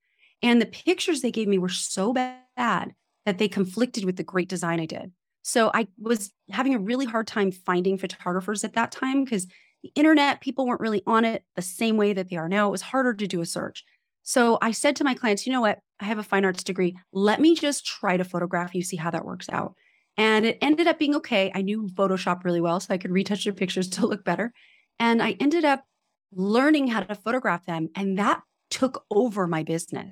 And 0.43 0.61
the 0.61 0.67
pictures 0.67 1.21
they 1.21 1.31
gave 1.31 1.49
me 1.49 1.59
were 1.59 1.69
so 1.69 2.13
bad 2.13 2.95
that 3.27 3.39
they 3.39 3.49
conflicted 3.49 4.05
with 4.05 4.17
the 4.17 4.23
great 4.23 4.49
design 4.49 4.81
I 4.81 4.87
did. 4.87 5.13
So 5.43 5.71
I 5.75 5.89
was 5.99 6.33
having 6.51 6.75
a 6.75 6.79
really 6.79 7.07
hard 7.07 7.27
time 7.27 7.53
finding 7.53 7.99
photographers 7.99 8.65
at 8.65 8.73
that 8.75 8.91
time 8.91 9.25
because 9.25 9.47
the 9.83 9.93
internet, 9.95 10.41
people 10.41 10.67
weren't 10.67 10.81
really 10.81 11.03
on 11.07 11.27
it 11.27 11.45
the 11.57 11.63
same 11.63 11.99
way 11.99 12.15
that 12.15 12.31
they 12.31 12.37
are 12.37 12.49
now. 12.49 12.69
It 12.69 12.73
was 12.73 12.83
harder 12.83 13.13
to 13.13 13.27
do 13.27 13.43
a 13.43 13.47
search. 13.47 13.85
So 14.25 14.59
I 14.63 14.73
said 14.73 14.97
to 14.97 15.05
my 15.05 15.15
clients, 15.15 15.47
you 15.47 15.53
know 15.53 15.61
what? 15.61 15.79
I 16.01 16.07
have 16.07 16.19
a 16.19 16.23
fine 16.23 16.45
arts 16.45 16.65
degree. 16.65 16.97
Let 17.13 17.41
me 17.41 17.55
just 17.55 17.87
try 17.87 18.17
to 18.17 18.25
photograph 18.25 18.75
you, 18.75 18.83
see 18.83 18.97
how 18.97 19.11
that 19.11 19.25
works 19.25 19.49
out. 19.51 19.75
And 20.17 20.47
it 20.47 20.59
ended 20.61 20.87
up 20.87 20.99
being 20.99 21.15
okay. 21.17 21.53
I 21.55 21.61
knew 21.61 21.89
Photoshop 21.95 22.43
really 22.43 22.61
well, 22.61 22.81
so 22.81 22.95
I 22.95 22.99
could 22.99 23.11
retouch 23.11 23.45
their 23.45 23.53
pictures 23.53 23.89
to 23.91 24.07
look 24.07 24.25
better. 24.25 24.53
And 24.99 25.23
I 25.23 25.37
ended 25.39 25.65
up 25.65 25.85
learning 26.33 26.89
how 26.89 27.01
to 27.01 27.15
photograph 27.15 27.67
them. 27.67 27.91
And 27.95 28.19
that 28.19 28.41
took 28.71 29.05
over 29.11 29.47
my 29.47 29.63
business. 29.63 30.09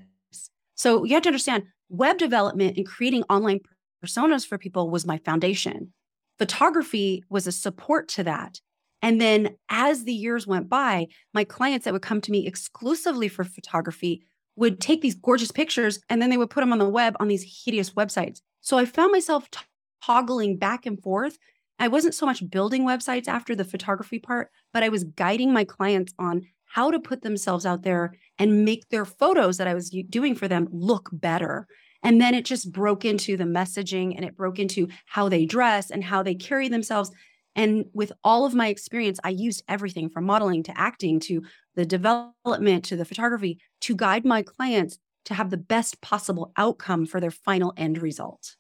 So 0.75 1.05
you 1.05 1.15
have 1.15 1.23
to 1.25 1.29
understand 1.31 1.65
web 1.89 2.19
development 2.19 2.77
and 2.77 2.87
creating 2.87 3.25
online 3.31 3.61
personas 4.05 4.47
for 4.47 4.59
people 4.59 4.91
was 4.91 5.07
my 5.07 5.19
foundation. 5.19 5.93
Photography 6.39 7.25
was 7.31 7.47
a 7.47 7.53
support 7.53 8.09
to 8.09 8.25
that. 8.25 8.61
And 9.03 9.21
then 9.21 9.57
as 9.69 10.05
the 10.05 10.15
years 10.15 10.47
went 10.47 10.69
by, 10.69 11.09
my 11.35 11.45
clients 11.45 11.85
that 11.85 11.93
would 11.93 12.03
come 12.03 12.21
to 12.23 12.31
me 12.31 12.47
exclusively 12.47 13.29
for 13.29 13.45
photography 13.45 14.25
would 14.57 14.81
take 14.81 15.03
these 15.03 15.15
gorgeous 15.15 15.51
pictures 15.51 16.01
and 16.09 16.23
then 16.23 16.31
they 16.31 16.37
would 16.37 16.51
put 16.51 16.61
them 16.61 16.73
on 16.73 16.79
the 16.79 16.89
web 16.89 17.17
on 17.19 17.29
these 17.29 17.65
hideous 17.65 17.91
websites. 17.91 18.41
So 18.61 18.79
I 18.79 18.85
found 18.85 19.13
myself 19.13 19.49
toggling 20.05 20.57
back 20.57 20.87
and 20.87 21.03
forth. 21.03 21.37
I 21.79 21.89
wasn't 21.89 22.15
so 22.15 22.27
much 22.27 22.49
building 22.49 22.85
websites 22.85 23.29
after 23.29 23.55
the 23.55 23.65
photography 23.65 24.19
part, 24.19 24.51
but 24.73 24.83
I 24.83 24.89
was 24.89 25.05
guiding 25.05 25.53
my 25.53 25.65
clients 25.65 26.13
on 26.19 26.43
how 26.67 26.91
to 26.91 27.01
put 27.01 27.23
themselves 27.23 27.67
out 27.67 27.83
there 27.83 28.15
and 28.39 28.65
make 28.65 28.89
their 28.89 29.05
photos 29.05 29.59
that 29.59 29.67
I 29.67 29.75
was 29.75 29.91
doing 30.09 30.35
for 30.35 30.49
them 30.49 30.69
look 30.71 31.11
better. 31.13 31.67
And 32.03 32.21
then 32.21 32.35
it 32.35 32.45
just 32.45 32.73
broke 32.73 33.05
into 33.05 33.37
the 33.37 33.45
messaging 33.45 34.15
and 34.17 34.25
it 34.25 34.37
broke 34.37 34.59
into 34.59 34.89
how 35.07 35.29
they 35.29 35.45
dress 35.45 35.91
and 35.91 36.03
how 36.03 36.23
they 36.23 36.35
carry 36.35 36.69
themselves. 36.69 37.11
And 37.55 37.87
with 37.93 38.13
all 38.25 38.47
of 38.47 38.55
my 38.55 38.69
experience, 38.69 39.21
I 39.23 39.31
used 39.31 39.63
everything 39.69 40.09
from 40.09 40.25
modeling 40.25 40.63
to 40.65 40.79
acting 40.79 41.21
to 41.21 41.43
the 41.75 41.85
development 41.85 42.85
to 42.87 42.97
the 42.97 43.05
photography 43.05 43.61
to 43.83 43.97
guide 43.97 44.25
my 44.25 44.43
clients 44.43 44.99
to 45.27 45.35
have 45.35 45.51
the 45.51 45.57
best 45.57 46.01
possible 46.01 46.53
outcome 46.57 47.07
for 47.07 47.21
their 47.21 47.31
final 47.31 47.73
end 47.77 48.01
result. 48.01 48.57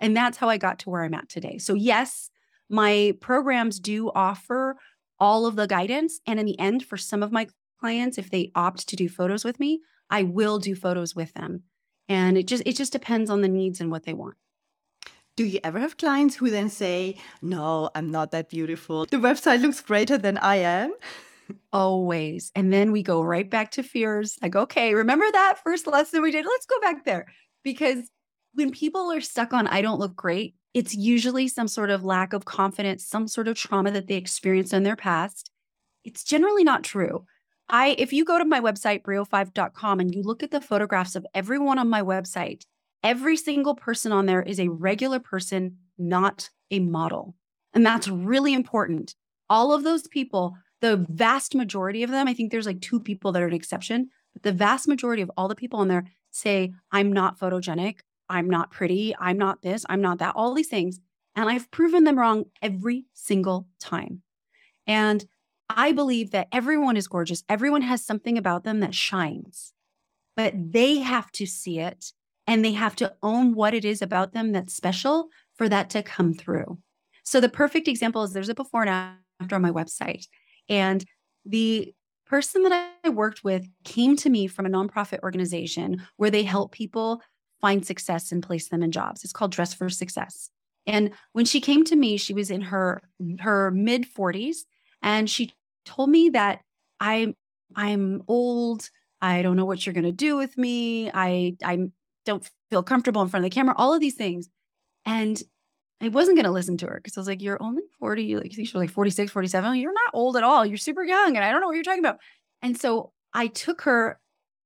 And 0.00 0.16
that's 0.16 0.38
how 0.38 0.48
I 0.48 0.58
got 0.58 0.78
to 0.80 0.90
where 0.90 1.02
I'm 1.02 1.14
at 1.14 1.28
today. 1.28 1.58
So, 1.58 1.74
yes, 1.74 2.30
my 2.68 3.14
programs 3.20 3.80
do 3.80 4.10
offer 4.14 4.76
all 5.18 5.46
of 5.46 5.56
the 5.56 5.66
guidance. 5.66 6.20
And 6.26 6.38
in 6.38 6.46
the 6.46 6.58
end, 6.58 6.84
for 6.84 6.96
some 6.96 7.22
of 7.22 7.32
my 7.32 7.48
clients, 7.80 8.18
if 8.18 8.30
they 8.30 8.50
opt 8.54 8.88
to 8.88 8.96
do 8.96 9.08
photos 9.08 9.44
with 9.44 9.58
me, 9.58 9.80
I 10.10 10.22
will 10.22 10.58
do 10.58 10.74
photos 10.74 11.14
with 11.14 11.32
them. 11.34 11.64
And 12.08 12.38
it 12.38 12.46
just 12.46 12.62
it 12.66 12.76
just 12.76 12.92
depends 12.92 13.30
on 13.30 13.40
the 13.40 13.48
needs 13.48 13.80
and 13.80 13.90
what 13.90 14.04
they 14.04 14.12
want. 14.12 14.36
Do 15.36 15.44
you 15.44 15.60
ever 15.62 15.78
have 15.78 15.98
clients 15.98 16.34
who 16.34 16.48
then 16.48 16.70
say, 16.70 17.18
No, 17.42 17.90
I'm 17.94 18.10
not 18.10 18.30
that 18.30 18.48
beautiful. 18.48 19.04
The 19.04 19.18
website 19.18 19.60
looks 19.60 19.82
greater 19.82 20.16
than 20.16 20.38
I 20.38 20.56
am? 20.56 20.94
Always. 21.72 22.50
And 22.54 22.72
then 22.72 22.90
we 22.90 23.02
go 23.02 23.22
right 23.22 23.48
back 23.48 23.72
to 23.72 23.82
fears. 23.82 24.38
Go, 24.48 24.62
okay, 24.62 24.94
remember 24.94 25.26
that 25.30 25.58
first 25.62 25.86
lesson 25.86 26.22
we 26.22 26.30
did? 26.32 26.46
Let's 26.46 26.66
go 26.66 26.80
back 26.80 27.04
there. 27.04 27.26
Because 27.62 28.10
when 28.54 28.70
people 28.70 29.12
are 29.12 29.20
stuck 29.20 29.52
on, 29.52 29.66
I 29.66 29.82
don't 29.82 30.00
look 30.00 30.16
great, 30.16 30.54
it's 30.72 30.94
usually 30.94 31.48
some 31.48 31.68
sort 31.68 31.90
of 31.90 32.04
lack 32.04 32.32
of 32.32 32.46
confidence, 32.46 33.06
some 33.06 33.28
sort 33.28 33.48
of 33.48 33.56
trauma 33.56 33.90
that 33.90 34.06
they 34.06 34.16
experienced 34.16 34.72
in 34.72 34.82
their 34.82 34.96
past. 34.96 35.50
It's 36.04 36.24
generally 36.24 36.64
not 36.64 36.82
true. 36.82 37.26
I, 37.68 37.94
if 37.98 38.12
you 38.12 38.24
go 38.24 38.38
to 38.38 38.44
my 38.44 38.60
website, 38.60 39.02
brio5.com, 39.02 40.00
and 40.00 40.14
you 40.14 40.22
look 40.22 40.42
at 40.42 40.50
the 40.50 40.60
photographs 40.60 41.16
of 41.16 41.26
everyone 41.34 41.78
on 41.78 41.90
my 41.90 42.00
website, 42.00 42.62
every 43.02 43.36
single 43.36 43.74
person 43.74 44.12
on 44.12 44.26
there 44.26 44.42
is 44.42 44.60
a 44.60 44.68
regular 44.68 45.18
person, 45.18 45.76
not 45.98 46.50
a 46.70 46.80
model. 46.80 47.34
And 47.74 47.84
that's 47.84 48.08
really 48.08 48.54
important. 48.54 49.14
All 49.48 49.72
of 49.72 49.84
those 49.84 50.08
people 50.08 50.56
the 50.80 51.06
vast 51.08 51.54
majority 51.54 52.02
of 52.02 52.10
them, 52.10 52.28
I 52.28 52.34
think 52.34 52.50
there's 52.50 52.66
like 52.66 52.80
two 52.80 53.00
people 53.00 53.32
that 53.32 53.42
are 53.42 53.46
an 53.46 53.54
exception, 53.54 54.10
but 54.32 54.42
the 54.42 54.52
vast 54.52 54.88
majority 54.88 55.22
of 55.22 55.30
all 55.36 55.48
the 55.48 55.54
people 55.54 55.80
on 55.80 55.88
there 55.88 56.04
say, 56.30 56.72
I'm 56.92 57.12
not 57.12 57.38
photogenic. 57.38 58.00
I'm 58.28 58.50
not 58.50 58.70
pretty. 58.70 59.14
I'm 59.18 59.38
not 59.38 59.62
this. 59.62 59.86
I'm 59.88 60.00
not 60.00 60.18
that. 60.18 60.34
All 60.36 60.52
these 60.52 60.68
things. 60.68 61.00
And 61.34 61.48
I've 61.48 61.70
proven 61.70 62.04
them 62.04 62.18
wrong 62.18 62.44
every 62.60 63.06
single 63.14 63.68
time. 63.78 64.22
And 64.86 65.24
I 65.68 65.92
believe 65.92 66.30
that 66.30 66.48
everyone 66.52 66.96
is 66.96 67.08
gorgeous. 67.08 67.42
Everyone 67.48 67.82
has 67.82 68.04
something 68.04 68.36
about 68.38 68.64
them 68.64 68.80
that 68.80 68.94
shines, 68.94 69.72
but 70.36 70.52
they 70.54 70.98
have 70.98 71.30
to 71.32 71.46
see 71.46 71.78
it 71.78 72.12
and 72.46 72.64
they 72.64 72.72
have 72.72 72.96
to 72.96 73.14
own 73.22 73.54
what 73.54 73.74
it 73.74 73.84
is 73.84 74.02
about 74.02 74.32
them 74.32 74.52
that's 74.52 74.74
special 74.74 75.28
for 75.56 75.68
that 75.68 75.90
to 75.90 76.02
come 76.02 76.34
through. 76.34 76.78
So 77.24 77.40
the 77.40 77.48
perfect 77.48 77.88
example 77.88 78.22
is 78.22 78.32
there's 78.32 78.48
a 78.48 78.54
before 78.54 78.82
and 78.82 78.90
after 79.40 79.56
on 79.56 79.62
my 79.62 79.70
website. 79.70 80.26
And 80.68 81.04
the 81.44 81.92
person 82.26 82.62
that 82.62 82.92
I 83.04 83.08
worked 83.08 83.44
with 83.44 83.66
came 83.84 84.16
to 84.16 84.30
me 84.30 84.46
from 84.46 84.66
a 84.66 84.70
nonprofit 84.70 85.20
organization 85.22 86.02
where 86.16 86.30
they 86.30 86.42
help 86.42 86.72
people 86.72 87.22
find 87.60 87.86
success 87.86 88.32
and 88.32 88.42
place 88.42 88.68
them 88.68 88.82
in 88.82 88.92
jobs. 88.92 89.24
It's 89.24 89.32
called 89.32 89.52
Dress 89.52 89.74
for 89.74 89.88
Success. 89.88 90.50
And 90.86 91.10
when 91.32 91.44
she 91.44 91.60
came 91.60 91.84
to 91.84 91.96
me, 91.96 92.16
she 92.16 92.32
was 92.32 92.50
in 92.50 92.60
her 92.60 93.02
her 93.40 93.70
mid 93.70 94.06
40s 94.12 94.58
and 95.02 95.28
she 95.28 95.52
told 95.84 96.10
me 96.10 96.30
that 96.30 96.60
I 97.00 97.34
I'm 97.74 98.22
old, 98.28 98.88
I 99.20 99.42
don't 99.42 99.56
know 99.56 99.64
what 99.64 99.84
you're 99.84 99.94
going 99.94 100.04
to 100.04 100.12
do 100.12 100.36
with 100.36 100.56
me. 100.56 101.10
I 101.12 101.56
I 101.64 101.88
don't 102.26 102.48
feel 102.68 102.82
comfortable 102.82 103.22
in 103.22 103.28
front 103.28 103.44
of 103.44 103.50
the 103.50 103.54
camera, 103.54 103.74
all 103.78 103.94
of 103.94 104.00
these 104.00 104.16
things. 104.16 104.48
And 105.06 105.40
I 106.02 106.08
wasn't 106.08 106.36
going 106.36 106.44
to 106.44 106.50
listen 106.50 106.76
to 106.78 106.86
her 106.86 107.00
because 107.02 107.16
I 107.16 107.20
was 107.20 107.28
like, 107.28 107.40
you're 107.40 107.62
only 107.62 107.82
40, 107.98 108.36
like 108.36 108.52
she's 108.52 108.74
like 108.74 108.90
46, 108.90 109.32
47. 109.32 109.76
You're 109.76 109.92
not 109.94 110.10
old 110.12 110.36
at 110.36 110.42
all. 110.42 110.66
You're 110.66 110.76
super 110.76 111.04
young. 111.04 111.36
And 111.36 111.44
I 111.44 111.50
don't 111.50 111.62
know 111.62 111.68
what 111.68 111.74
you're 111.74 111.84
talking 111.84 112.04
about. 112.04 112.18
And 112.60 112.78
so 112.78 113.12
I 113.32 113.46
took 113.46 113.82
her, 113.82 114.20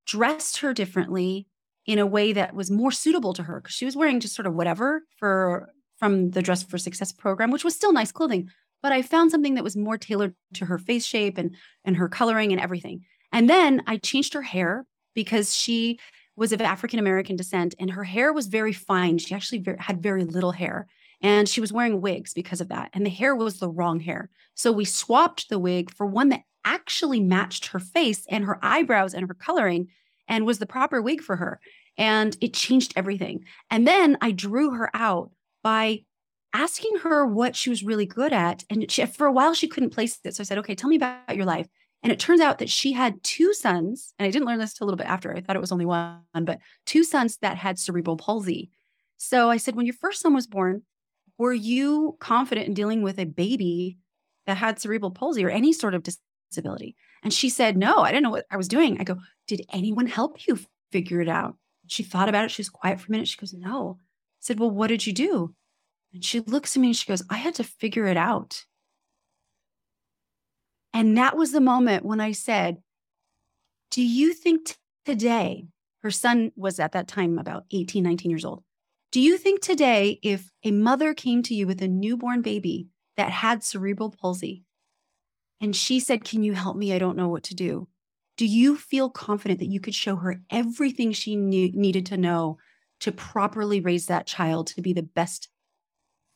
dressed 0.07 0.59
her 0.59 0.75
differently 0.75 1.46
in 1.87 1.99
a 1.99 2.07
way 2.07 2.33
that 2.33 2.55
was 2.55 2.70
more 2.70 2.90
suitable 2.90 3.33
to 3.35 3.44
her 3.44 3.61
because 3.61 3.75
she 3.75 3.85
was 3.85 3.96
wearing 3.96 4.20
just 4.20 4.35
sort 4.35 4.46
of 4.46 4.55
whatever 4.55 5.03
for 5.18 5.70
from 5.99 6.31
the 6.31 6.42
Dress 6.42 6.62
for 6.62 6.79
Success 6.79 7.12
program, 7.12 7.51
which 7.51 7.64
was 7.64 7.75
still 7.75 7.92
nice 7.92 8.11
clothing. 8.11 8.49
But 8.83 8.92
I 8.92 9.03
found 9.03 9.31
something 9.31 9.55
that 9.55 9.64
was 9.64 9.77
more 9.77 9.99
tailored 9.99 10.35
to 10.55 10.66
her 10.66 10.79
face 10.79 11.05
shape 11.05 11.37
and 11.37 11.55
and 11.85 11.96
her 11.96 12.09
coloring 12.09 12.53
and 12.53 12.61
everything. 12.61 13.03
And 13.33 13.49
then 13.49 13.83
I 13.87 13.99
changed 13.99 14.35
her 14.35 14.42
hair 14.42 14.87
because 15.14 15.55
she 15.55 15.99
was 16.37 16.53
of 16.53 16.61
African 16.61 16.99
American 16.99 17.37
descent 17.37 17.75
and 17.79 17.90
her 17.90 18.05
hair 18.05 18.33
was 18.33 18.47
very 18.47 18.73
fine. 18.73 19.19
She 19.19 19.35
actually 19.35 19.64
had 19.79 20.03
very 20.03 20.25
little 20.25 20.53
hair. 20.53 20.87
And 21.23 21.49
she 21.49 21.61
was 21.61 21.73
wearing 21.73 22.01
wigs 22.01 22.33
because 22.33 22.62
of 22.62 22.69
that. 22.69 22.90
And 22.95 23.05
the 23.05 23.11
hair 23.11 23.37
was 23.37 23.59
the 23.59 23.69
wrong 23.69 24.01
hair. 24.01 24.31
So 24.55 24.73
we 24.73 24.87
swapped 24.87 25.51
the 25.51 25.59
wig 25.59 25.95
for 25.95 26.07
one 26.07 26.31
that 26.31 26.43
actually 26.64 27.21
matched 27.21 27.66
her 27.69 27.79
face 27.79 28.25
and 28.31 28.45
her 28.45 28.59
eyebrows 28.62 29.12
and 29.12 29.29
her 29.29 29.35
coloring 29.35 29.88
and 30.29 30.47
was 30.47 30.59
the 30.59 30.66
proper 30.66 31.03
wig 31.03 31.21
for 31.21 31.37
her. 31.37 31.61
And 31.99 32.37
it 32.40 32.55
changed 32.55 32.95
everything. 32.97 33.45
And 33.71 33.87
then 33.87 34.16
I 34.23 34.31
drew 34.31 34.71
her 34.71 34.90
out 34.95 35.31
by 35.62 36.05
asking 36.55 36.99
her 37.03 37.27
what 37.27 37.55
she 37.55 37.69
was 37.71 37.85
really 37.85 38.07
good 38.07 38.33
at. 38.33 38.64
And 38.71 38.90
she, 38.90 39.05
for 39.07 39.27
a 39.27 39.33
while, 39.33 39.55
she 39.55 39.69
couldn't 39.69 39.90
place 39.90 40.19
it. 40.25 40.35
So 40.35 40.40
I 40.40 40.45
said, 40.45 40.59
okay, 40.59 40.75
tell 40.75 40.88
me 40.90 40.97
about 40.97 41.37
your 41.37 41.45
life. 41.45 41.69
And 42.02 42.10
it 42.10 42.18
turns 42.18 42.40
out 42.40 42.58
that 42.58 42.70
she 42.70 42.92
had 42.92 43.22
two 43.22 43.52
sons. 43.52 44.14
And 44.18 44.26
I 44.26 44.30
didn't 44.30 44.46
learn 44.46 44.58
this 44.58 44.72
till 44.72 44.84
a 44.84 44.86
little 44.86 44.96
bit 44.96 45.06
after. 45.06 45.34
I 45.34 45.40
thought 45.40 45.56
it 45.56 45.60
was 45.60 45.72
only 45.72 45.84
one, 45.84 46.22
but 46.34 46.58
two 46.86 47.04
sons 47.04 47.36
that 47.38 47.58
had 47.58 47.78
cerebral 47.78 48.16
palsy. 48.16 48.70
So 49.18 49.50
I 49.50 49.58
said, 49.58 49.76
when 49.76 49.86
your 49.86 49.94
first 49.94 50.22
son 50.22 50.32
was 50.32 50.46
born, 50.46 50.82
were 51.36 51.52
you 51.52 52.16
confident 52.20 52.68
in 52.68 52.74
dealing 52.74 53.02
with 53.02 53.18
a 53.18 53.24
baby 53.24 53.98
that 54.46 54.56
had 54.56 54.78
cerebral 54.78 55.10
palsy 55.10 55.44
or 55.44 55.50
any 55.50 55.72
sort 55.72 55.94
of 55.94 56.02
disability? 56.02 56.96
And 57.22 57.32
she 57.32 57.48
said, 57.48 57.76
No, 57.76 57.98
I 57.98 58.10
didn't 58.10 58.24
know 58.24 58.30
what 58.30 58.46
I 58.50 58.56
was 58.56 58.68
doing. 58.68 58.98
I 59.00 59.04
go, 59.04 59.16
Did 59.46 59.66
anyone 59.72 60.06
help 60.06 60.46
you 60.46 60.58
figure 60.92 61.20
it 61.20 61.28
out? 61.28 61.56
She 61.86 62.02
thought 62.02 62.28
about 62.28 62.44
it. 62.44 62.50
She 62.50 62.60
was 62.60 62.70
quiet 62.70 63.00
for 63.00 63.06
a 63.08 63.10
minute. 63.10 63.28
She 63.28 63.38
goes, 63.38 63.52
No. 63.52 63.98
I 64.00 64.04
said, 64.40 64.58
Well, 64.58 64.70
what 64.70 64.88
did 64.88 65.06
you 65.06 65.12
do? 65.12 65.54
And 66.12 66.24
she 66.24 66.40
looks 66.40 66.76
at 66.76 66.80
me 66.80 66.88
and 66.88 66.96
she 66.96 67.06
goes, 67.06 67.22
I 67.30 67.36
had 67.36 67.54
to 67.56 67.64
figure 67.64 68.06
it 68.06 68.16
out. 68.16 68.64
And 70.92 71.16
that 71.16 71.37
was 71.37 71.53
the 71.53 71.61
moment 71.61 72.05
when 72.05 72.20
I 72.20 72.33
said, 72.33 72.79
Do 73.90 74.03
you 74.03 74.33
think 74.33 74.66
t- 74.66 74.74
today, 75.05 75.66
her 76.03 76.11
son 76.11 76.53
was 76.57 76.81
at 76.81 76.92
that 76.92 77.09
time 77.09 77.38
about 77.38 77.64
18, 77.70 78.03
19 78.03 78.31
years 78.31 78.44
old. 78.44 78.64
Do 79.12 79.20
you 79.20 79.37
think 79.37 79.61
today, 79.61 80.18
if 80.22 80.50
a 80.64 80.70
mother 80.70 81.14
came 81.14 81.42
to 81.44 81.55
you 81.55 81.66
with 81.66 81.83
a 81.83 81.88
newborn 81.88 82.42
baby 82.42 82.88
that 83.16 83.31
had 83.31 83.62
cerebral 83.62 84.11
palsy 84.11 84.64
and 85.61 85.74
she 85.76 86.00
said, 86.00 86.24
Can 86.24 86.42
you 86.42 86.55
help 86.55 86.76
me? 86.76 86.92
I 86.92 86.98
don't 86.98 87.16
know 87.16 87.29
what 87.29 87.42
to 87.44 87.55
do. 87.55 87.88
Do 88.37 88.46
you 88.46 88.76
feel 88.76 89.11
confident 89.11 89.61
that 89.61 89.68
you 89.68 89.81
could 89.81 89.94
show 89.94 90.16
her 90.16 90.40
everything 90.48 91.12
she 91.12 91.37
knew, 91.37 91.70
needed 91.72 92.07
to 92.07 92.16
know 92.16 92.59
to 93.00 93.12
properly 93.12 93.81
raise 93.81 94.07
that 94.07 94.26
child 94.26 94.68
to 94.68 94.81
be 94.81 94.92
the 94.92 95.03
best 95.03 95.48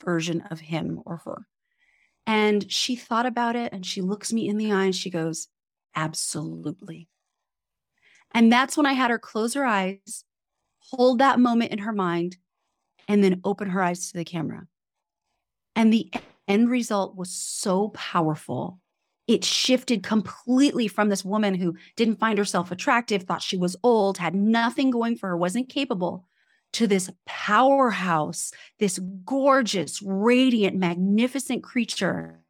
version 0.04 0.42
of 0.50 0.60
him 0.60 1.00
or 1.06 1.18
her? 1.24 1.46
And 2.26 2.70
she 2.70 2.96
thought 2.96 3.26
about 3.26 3.56
it 3.56 3.72
and 3.72 3.84
she 3.84 4.00
looks 4.00 4.32
me 4.32 4.48
in 4.48 4.56
the 4.56 4.72
eye 4.72 4.84
and 4.84 4.94
she 4.94 5.10
goes, 5.10 5.48
Absolutely. 5.94 7.08
And 8.32 8.52
that's 8.52 8.76
when 8.76 8.86
I 8.86 8.94
had 8.94 9.10
her 9.10 9.18
close 9.18 9.54
her 9.54 9.64
eyes, 9.64 10.24
hold 10.78 11.20
that 11.20 11.38
moment 11.38 11.70
in 11.70 11.78
her 11.78 11.92
mind, 11.92 12.36
and 13.06 13.22
then 13.22 13.40
open 13.44 13.70
her 13.70 13.82
eyes 13.82 14.10
to 14.10 14.18
the 14.18 14.24
camera. 14.24 14.66
And 15.76 15.92
the 15.92 16.10
end 16.48 16.68
result 16.68 17.16
was 17.16 17.30
so 17.30 17.88
powerful. 17.90 18.80
It 19.26 19.44
shifted 19.44 20.02
completely 20.02 20.88
from 20.88 21.08
this 21.08 21.24
woman 21.24 21.54
who 21.54 21.76
didn't 21.96 22.18
find 22.18 22.36
herself 22.36 22.70
attractive, 22.70 23.22
thought 23.22 23.42
she 23.42 23.56
was 23.56 23.76
old, 23.82 24.18
had 24.18 24.34
nothing 24.34 24.90
going 24.90 25.16
for 25.16 25.28
her, 25.28 25.36
wasn't 25.36 25.68
capable, 25.68 26.26
to 26.74 26.86
this 26.88 27.08
powerhouse, 27.24 28.50
this 28.78 28.98
gorgeous, 29.24 30.02
radiant, 30.02 30.76
magnificent 30.76 31.62
creature. 31.62 32.40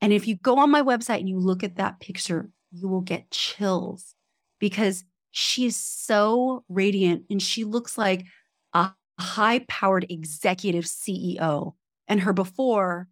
And 0.00 0.12
if 0.12 0.28
you 0.28 0.36
go 0.36 0.58
on 0.58 0.70
my 0.70 0.82
website 0.82 1.20
and 1.20 1.28
you 1.28 1.38
look 1.38 1.64
at 1.64 1.76
that 1.76 2.00
picture, 2.00 2.50
you 2.70 2.86
will 2.88 3.00
get 3.00 3.30
chills 3.30 4.14
because 4.58 5.04
she 5.30 5.64
is 5.64 5.76
so 5.76 6.64
radiant 6.68 7.24
and 7.30 7.42
she 7.42 7.64
looks 7.64 7.96
like 7.96 8.26
a 8.74 8.90
high 9.18 9.60
powered 9.68 10.06
executive 10.10 10.84
CEO. 10.84 11.74
And 12.08 12.20
her 12.20 12.32
before, 12.32 13.08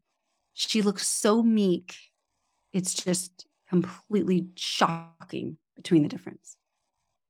she 0.53 0.83
looks 0.83 1.07
so 1.07 1.43
meek. 1.43 1.95
It's 2.73 2.93
just 2.93 3.47
completely 3.69 4.49
shocking 4.57 5.57
between 5.75 6.03
the 6.03 6.09
difference. 6.09 6.57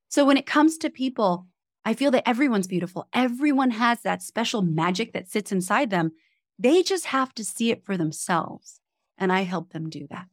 So 0.09 0.25
when 0.25 0.37
it 0.37 0.47
comes 0.47 0.79
to 0.79 0.91
people, 0.91 1.47
I 1.89 1.95
feel 1.95 2.11
that 2.11 2.29
everyone's 2.29 2.67
beautiful. 2.67 3.09
Everyone 3.15 3.71
has 3.71 4.03
that 4.03 4.21
special 4.21 4.61
magic 4.61 5.15
that 5.15 5.31
sits 5.31 5.51
inside 5.51 5.89
them. 5.89 6.13
They 6.59 6.83
just 6.83 7.07
have 7.07 7.33
to 7.37 7.43
see 7.43 7.71
it 7.71 7.83
for 7.83 7.97
themselves. 7.97 8.83
And 9.17 9.33
I 9.33 9.45
help 9.45 9.73
them 9.73 9.89
do 9.89 10.07
that. 10.11 10.27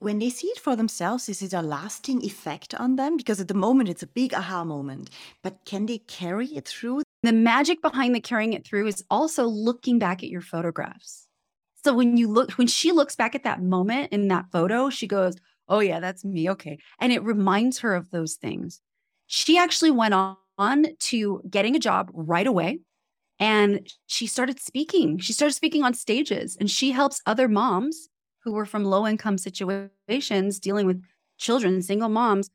When 0.00 0.18
they 0.18 0.28
see 0.28 0.48
it 0.48 0.58
for 0.58 0.76
themselves, 0.76 1.30
is 1.30 1.40
it 1.40 1.54
a 1.54 1.62
lasting 1.62 2.22
effect 2.22 2.74
on 2.74 2.96
them? 2.96 3.16
Because 3.16 3.40
at 3.40 3.48
the 3.48 3.54
moment 3.54 3.88
it's 3.88 4.02
a 4.02 4.06
big 4.06 4.34
aha 4.34 4.62
moment, 4.64 5.08
but 5.42 5.64
can 5.64 5.86
they 5.86 5.96
carry 5.96 6.48
it 6.48 6.68
through? 6.68 7.04
The 7.22 7.32
magic 7.32 7.80
behind 7.80 8.14
the 8.14 8.20
carrying 8.20 8.52
it 8.52 8.66
through 8.66 8.86
is 8.86 9.02
also 9.08 9.46
looking 9.46 9.98
back 9.98 10.22
at 10.22 10.28
your 10.28 10.42
photographs. 10.42 11.26
So 11.84 11.94
when 11.94 12.18
you 12.18 12.28
look, 12.28 12.50
when 12.58 12.66
she 12.66 12.92
looks 12.92 13.16
back 13.16 13.34
at 13.34 13.44
that 13.44 13.62
moment 13.62 14.12
in 14.12 14.28
that 14.28 14.52
photo, 14.52 14.90
she 14.90 15.06
goes, 15.06 15.36
Oh, 15.70 15.80
yeah, 15.80 16.00
that's 16.00 16.22
me. 16.22 16.50
Okay. 16.50 16.80
And 16.98 17.14
it 17.14 17.24
reminds 17.24 17.78
her 17.78 17.94
of 17.94 18.10
those 18.10 18.34
things. 18.34 18.82
She 19.26 19.56
actually 19.56 19.92
went 19.92 20.12
on 20.12 20.36
to 20.98 21.42
getting 21.48 21.76
a 21.76 21.80
job 21.80 22.10
right 22.12 22.46
away 22.46 22.80
and 23.38 23.88
she 24.06 24.26
started 24.26 24.60
speaking. 24.60 25.18
She 25.18 25.32
started 25.32 25.54
speaking 25.54 25.82
on 25.82 25.94
stages 25.94 26.56
and 26.60 26.70
she 26.70 26.92
helps 26.92 27.22
other 27.24 27.48
moms 27.48 28.08
who 28.44 28.52
were 28.52 28.66
from 28.66 28.84
low 28.84 29.06
income 29.06 29.38
situations 29.38 30.60
dealing 30.60 30.86
with 30.86 31.02
children, 31.38 31.80
single 31.82 32.10
moms, 32.10 32.50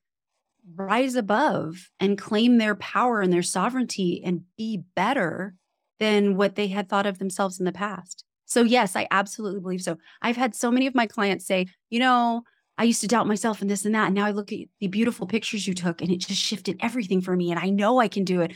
rise 0.76 1.16
above 1.16 1.90
and 2.00 2.18
claim 2.18 2.58
their 2.58 2.76
power 2.76 3.22
and 3.22 3.34
their 3.34 3.44
sovereignty 3.44 4.22
and 4.24 4.44
be 4.58 4.84
better 4.96 5.56
than 6.00 6.38
what 6.38 6.56
they 6.56 6.68
had 6.68 6.90
thought 6.90 7.06
of 7.06 7.20
themselves 7.20 7.60
in 7.60 7.66
the 7.66 7.72
past. 7.72 8.24
So, 8.46 8.62
yes, 8.62 8.96
I 8.96 9.08
absolutely 9.10 9.62
believe 9.62 9.82
so. 9.82 9.98
I've 10.22 10.38
had 10.38 10.54
so 10.54 10.70
many 10.70 10.86
of 10.86 10.94
my 10.94 11.08
clients 11.08 11.48
say, 11.48 11.68
you 11.90 12.00
know, 12.00 12.44
I 12.78 12.84
used 12.84 13.02
to 13.02 13.08
doubt 13.08 13.28
myself 13.28 13.62
and 13.62 13.70
this 13.70 13.86
and 13.86 13.96
that. 13.96 14.08
And 14.08 14.16
now 14.16 14.26
I 14.26 14.32
look 14.32 14.52
at 14.52 14.60
the 14.80 14.88
beautiful 14.88 15.28
pictures 15.28 15.68
you 15.68 15.74
took 15.74 16.02
and 16.02 16.12
it 16.12 16.18
just 16.18 16.42
shifted 16.42 16.78
everything 16.82 17.22
for 17.22 17.36
me. 17.36 17.52
And 17.52 17.60
I 17.60 17.70
know 17.70 18.00
I 18.00 18.08
can 18.08 18.24
do 18.26 18.42
it. 18.42 18.52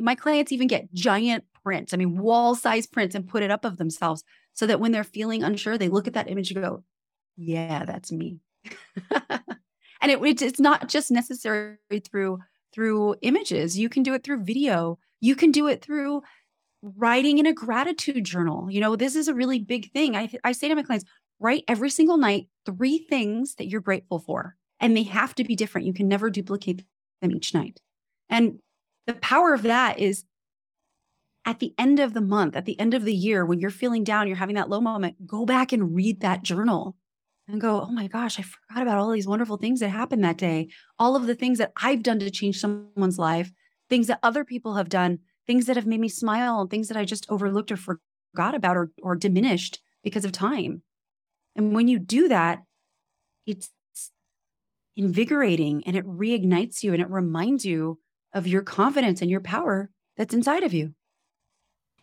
My 0.00 0.14
clients 0.14 0.52
even 0.52 0.68
get 0.68 0.92
giant 0.94 1.44
prints, 1.64 1.92
I 1.92 1.96
mean, 1.96 2.16
wall 2.18 2.54
size 2.54 2.86
prints 2.86 3.14
and 3.14 3.26
put 3.26 3.42
it 3.42 3.50
up 3.50 3.64
of 3.64 3.76
themselves 3.76 4.22
so 4.54 4.66
that 4.66 4.78
when 4.78 4.92
they're 4.92 5.04
feeling 5.04 5.42
unsure, 5.42 5.76
they 5.76 5.88
look 5.88 6.06
at 6.06 6.14
that 6.14 6.30
image 6.30 6.52
and 6.52 6.62
go, 6.62 6.84
yeah, 7.36 7.84
that's 7.84 8.12
me. 8.12 8.38
and 10.00 10.12
it, 10.12 10.42
it's 10.42 10.60
not 10.60 10.88
just 10.88 11.10
necessary 11.10 11.76
through 12.04 12.38
through 12.72 13.16
images. 13.22 13.78
You 13.78 13.88
can 13.88 14.02
do 14.02 14.14
it 14.14 14.22
through 14.22 14.44
video. 14.44 14.98
You 15.20 15.34
can 15.34 15.50
do 15.50 15.66
it 15.66 15.82
through 15.82 16.22
writing 16.82 17.38
in 17.38 17.46
a 17.46 17.52
gratitude 17.52 18.24
journal. 18.24 18.70
You 18.70 18.80
know, 18.80 18.96
this 18.96 19.16
is 19.16 19.28
a 19.28 19.34
really 19.34 19.58
big 19.58 19.90
thing. 19.92 20.14
I, 20.14 20.30
I 20.44 20.52
say 20.52 20.68
to 20.68 20.74
my 20.74 20.82
clients, 20.82 21.06
write 21.38 21.64
every 21.68 21.90
single 21.90 22.16
night 22.16 22.48
three 22.64 22.98
things 22.98 23.54
that 23.56 23.68
you're 23.68 23.80
grateful 23.80 24.18
for, 24.18 24.56
and 24.80 24.96
they 24.96 25.04
have 25.04 25.34
to 25.36 25.44
be 25.44 25.56
different. 25.56 25.86
You 25.86 25.92
can 25.92 26.08
never 26.08 26.30
duplicate 26.30 26.84
them 27.20 27.32
each 27.32 27.54
night. 27.54 27.80
And 28.28 28.58
the 29.06 29.14
power 29.14 29.54
of 29.54 29.62
that 29.62 29.98
is 29.98 30.24
at 31.44 31.60
the 31.60 31.74
end 31.78 32.00
of 32.00 32.12
the 32.12 32.20
month, 32.20 32.56
at 32.56 32.64
the 32.64 32.78
end 32.80 32.92
of 32.92 33.04
the 33.04 33.14
year, 33.14 33.46
when 33.46 33.60
you're 33.60 33.70
feeling 33.70 34.02
down, 34.02 34.26
you're 34.26 34.36
having 34.36 34.56
that 34.56 34.68
low 34.68 34.80
moment, 34.80 35.26
go 35.26 35.46
back 35.46 35.72
and 35.72 35.94
read 35.94 36.20
that 36.20 36.42
journal 36.42 36.96
and 37.48 37.60
go, 37.60 37.80
oh 37.80 37.92
my 37.92 38.08
gosh, 38.08 38.40
I 38.40 38.42
forgot 38.42 38.82
about 38.82 38.98
all 38.98 39.10
these 39.10 39.28
wonderful 39.28 39.56
things 39.56 39.78
that 39.78 39.90
happened 39.90 40.24
that 40.24 40.38
day. 40.38 40.68
All 40.98 41.14
of 41.14 41.26
the 41.26 41.36
things 41.36 41.58
that 41.58 41.72
I've 41.80 42.02
done 42.02 42.18
to 42.18 42.30
change 42.30 42.58
someone's 42.58 43.18
life, 43.18 43.52
things 43.88 44.08
that 44.08 44.18
other 44.24 44.44
people 44.44 44.74
have 44.74 44.88
done, 44.88 45.20
things 45.46 45.66
that 45.66 45.76
have 45.76 45.86
made 45.86 46.00
me 46.00 46.08
smile, 46.08 46.60
and 46.60 46.68
things 46.68 46.88
that 46.88 46.96
I 46.96 47.04
just 47.04 47.30
overlooked 47.30 47.70
or 47.70 47.76
forgot 47.76 48.54
about 48.56 48.76
or, 48.76 48.90
or 49.00 49.14
diminished 49.14 49.80
because 50.02 50.24
of 50.24 50.32
time. 50.32 50.82
And 51.56 51.74
when 51.74 51.88
you 51.88 51.98
do 51.98 52.28
that, 52.28 52.62
it's 53.46 53.70
invigorating 54.96 55.82
and 55.86 55.96
it 55.96 56.06
reignites 56.06 56.82
you 56.82 56.92
and 56.92 57.02
it 57.02 57.10
reminds 57.10 57.64
you 57.64 57.98
of 58.32 58.46
your 58.46 58.62
confidence 58.62 59.20
and 59.20 59.30
your 59.30 59.40
power 59.40 59.90
that's 60.16 60.34
inside 60.34 60.62
of 60.62 60.72
you. 60.72 60.94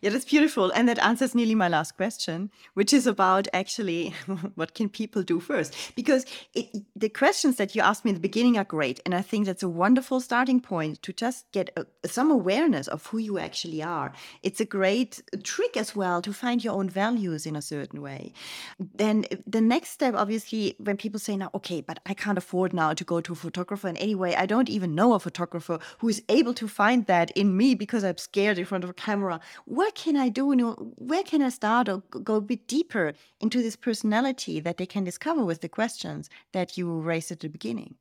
Yeah, 0.04 0.10
that's 0.10 0.26
beautiful. 0.26 0.70
And 0.72 0.86
that 0.90 0.98
answers 0.98 1.34
nearly 1.34 1.54
my 1.54 1.68
last 1.68 1.96
question, 1.96 2.50
which 2.74 2.92
is 2.92 3.06
about 3.06 3.48
actually 3.54 4.10
what 4.54 4.74
can 4.74 4.90
people 4.90 5.22
do 5.22 5.40
first? 5.40 5.74
Because 5.96 6.26
it, 6.52 6.84
the 6.94 7.08
questions 7.08 7.56
that 7.56 7.74
you 7.74 7.80
asked 7.80 8.04
me 8.04 8.10
in 8.10 8.14
the 8.14 8.20
beginning 8.20 8.58
are 8.58 8.64
great. 8.64 9.00
And 9.06 9.14
I 9.14 9.22
think 9.22 9.46
that's 9.46 9.62
a 9.62 9.68
wonderful 9.68 10.20
starting 10.20 10.60
point 10.60 11.00
to 11.04 11.14
just 11.14 11.50
get 11.52 11.70
a, 11.78 11.86
some 12.06 12.30
awareness 12.30 12.86
of 12.86 13.06
who 13.06 13.16
you 13.16 13.38
actually 13.38 13.82
are. 13.82 14.12
It's 14.42 14.60
a 14.60 14.66
great 14.66 15.22
trick 15.42 15.74
as 15.74 15.96
well 15.96 16.20
to 16.20 16.34
find 16.34 16.62
your 16.62 16.74
own 16.74 16.90
values 16.90 17.46
in 17.46 17.56
a 17.56 17.62
certain 17.62 18.02
way. 18.02 18.34
Then 18.78 19.24
eh, 19.30 19.36
the 19.46 19.62
next 19.62 19.88
step, 19.92 20.14
obviously, 20.14 20.76
when 20.80 20.98
people 20.98 21.18
say 21.18 21.34
now, 21.38 21.48
okay, 21.54 21.80
but 21.80 22.00
I 22.04 22.12
can't 22.12 22.36
afford 22.36 22.74
now 22.74 22.92
to 22.92 23.04
go 23.04 23.22
to 23.22 23.32
a 23.32 23.36
photographer. 23.36 23.88
And 23.88 23.96
anyway, 23.96 24.34
I 24.34 24.44
don't 24.44 24.68
even 24.68 24.94
know 24.94 25.14
a 25.14 25.18
photographer 25.18 25.78
who 26.00 26.10
is 26.10 26.22
able 26.28 26.52
to 26.52 26.68
find 26.68 27.06
that 27.06 27.30
in 27.30 27.56
me 27.56 27.74
because 27.74 28.04
I'm 28.04 28.18
scared 28.18 28.58
in 28.58 28.66
front 28.66 28.84
of 28.84 28.90
a 28.90 28.92
camera. 28.92 29.40
What 29.64 29.93
can 29.94 30.16
I 30.16 30.28
do? 30.28 30.46
You 30.50 30.56
know, 30.56 30.72
where 30.96 31.22
can 31.22 31.42
I 31.42 31.48
start 31.48 31.88
or 31.88 32.00
go 32.00 32.36
a 32.36 32.40
bit 32.40 32.66
deeper 32.66 33.14
into 33.40 33.62
this 33.62 33.76
personality 33.76 34.60
that 34.60 34.76
they 34.76 34.86
can 34.86 35.04
discover 35.04 35.44
with 35.44 35.60
the 35.60 35.68
questions 35.68 36.28
that 36.52 36.76
you 36.76 37.00
raised 37.00 37.30
at 37.30 37.40
the 37.40 37.48
beginning? 37.48 37.94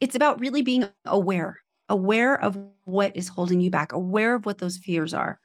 It's 0.00 0.16
about 0.16 0.40
really 0.40 0.62
being 0.62 0.88
aware, 1.04 1.60
aware 1.88 2.40
of 2.40 2.58
what 2.84 3.16
is 3.16 3.28
holding 3.28 3.60
you 3.60 3.70
back, 3.70 3.92
aware 3.92 4.34
of 4.34 4.46
what 4.46 4.58
those 4.58 4.76
fears 4.76 5.14
are. 5.14 5.38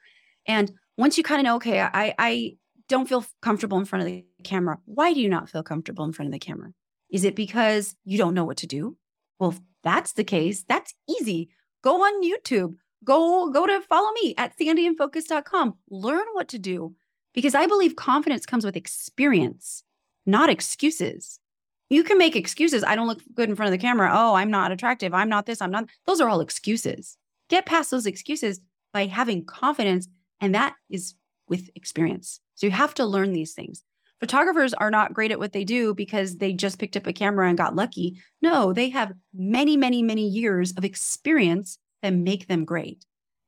And 0.46 0.72
once 0.96 1.16
you 1.16 1.22
kind 1.22 1.40
of 1.40 1.44
know, 1.44 1.56
okay, 1.56 1.80
I, 1.80 2.14
I 2.18 2.56
don't 2.88 3.08
feel 3.08 3.24
comfortable 3.40 3.78
in 3.78 3.84
front 3.84 4.02
of 4.02 4.06
the 4.06 4.24
camera. 4.42 4.78
Why 4.84 5.12
do 5.12 5.20
you 5.20 5.28
not 5.28 5.48
feel 5.48 5.62
comfortable 5.62 6.04
in 6.04 6.12
front 6.12 6.28
of 6.28 6.32
the 6.32 6.38
camera? 6.38 6.72
Is 7.10 7.24
it 7.24 7.36
because 7.36 7.94
you 8.04 8.18
don't 8.18 8.34
know 8.34 8.44
what 8.44 8.56
to 8.58 8.66
do? 8.66 8.96
Well, 9.38 9.50
if 9.50 9.60
that's 9.84 10.14
the 10.14 10.24
case, 10.24 10.64
that's 10.64 10.94
easy. 11.08 11.50
Go 11.82 12.02
on 12.02 12.24
YouTube, 12.24 12.74
go 13.04 13.50
go 13.50 13.66
to 13.66 13.80
follow 13.82 14.10
me 14.22 14.34
at 14.36 14.56
sandyinfocus.com 14.58 15.74
learn 15.90 16.26
what 16.32 16.48
to 16.48 16.58
do 16.58 16.94
because 17.34 17.54
i 17.54 17.66
believe 17.66 17.96
confidence 17.96 18.44
comes 18.44 18.64
with 18.64 18.76
experience 18.76 19.84
not 20.28 20.50
excuses. 20.50 21.40
You 21.88 22.04
can 22.04 22.18
make 22.18 22.36
excuses. 22.36 22.84
I 22.84 22.94
don't 22.94 23.08
look 23.08 23.22
good 23.34 23.48
in 23.48 23.56
front 23.56 23.72
of 23.72 23.80
the 23.80 23.84
camera. 23.84 24.10
Oh 24.12 24.34
i'm 24.34 24.50
not 24.50 24.70
attractive. 24.70 25.14
I'm 25.14 25.30
not 25.30 25.46
this. 25.46 25.62
I'm 25.62 25.70
not 25.70 25.88
those 26.06 26.20
are 26.20 26.28
all 26.28 26.40
excuses. 26.40 27.16
Get 27.48 27.66
past 27.66 27.90
those 27.90 28.06
excuses 28.06 28.60
by 28.92 29.06
having 29.06 29.46
confidence 29.46 30.06
and 30.40 30.54
that 30.54 30.74
is 30.90 31.14
with 31.48 31.70
experience. 31.74 32.40
So 32.56 32.66
you 32.66 32.72
have 32.72 32.92
to 32.94 33.06
learn 33.06 33.32
these 33.32 33.54
things. 33.54 33.82
Photographers 34.20 34.74
are 34.74 34.90
not 34.90 35.14
great 35.14 35.30
at 35.30 35.38
what 35.38 35.52
they 35.52 35.64
do 35.64 35.94
because 35.94 36.36
they 36.36 36.52
just 36.52 36.78
picked 36.78 36.96
up 36.96 37.06
a 37.06 37.12
camera 37.12 37.48
and 37.48 37.56
got 37.56 37.74
lucky. 37.74 38.18
No 38.42 38.74
they 38.74 38.90
have 38.90 39.14
many 39.34 39.78
many 39.78 40.02
many 40.02 40.28
years 40.28 40.72
of 40.72 40.84
experience 40.84 41.78
that 42.02 42.14
make 42.14 42.46
them 42.46 42.64
great. 42.64 43.04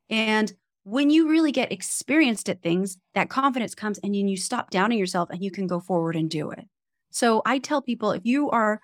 And 0.08 0.52
when 0.84 1.10
you 1.10 1.28
really 1.28 1.52
get 1.52 1.72
experienced 1.72 2.48
at 2.48 2.62
things, 2.62 2.98
that 3.14 3.30
confidence 3.30 3.74
comes 3.74 3.98
and 3.98 4.16
you, 4.16 4.26
you 4.26 4.36
stop 4.36 4.70
doubting 4.70 4.98
yourself 4.98 5.28
and 5.30 5.42
you 5.42 5.50
can 5.50 5.66
go 5.66 5.78
forward 5.80 6.16
and 6.16 6.30
do 6.30 6.50
it. 6.50 6.64
So 7.10 7.42
I 7.44 7.58
tell 7.58 7.82
people 7.82 8.12
if 8.12 8.24
you 8.24 8.50
are 8.50 8.80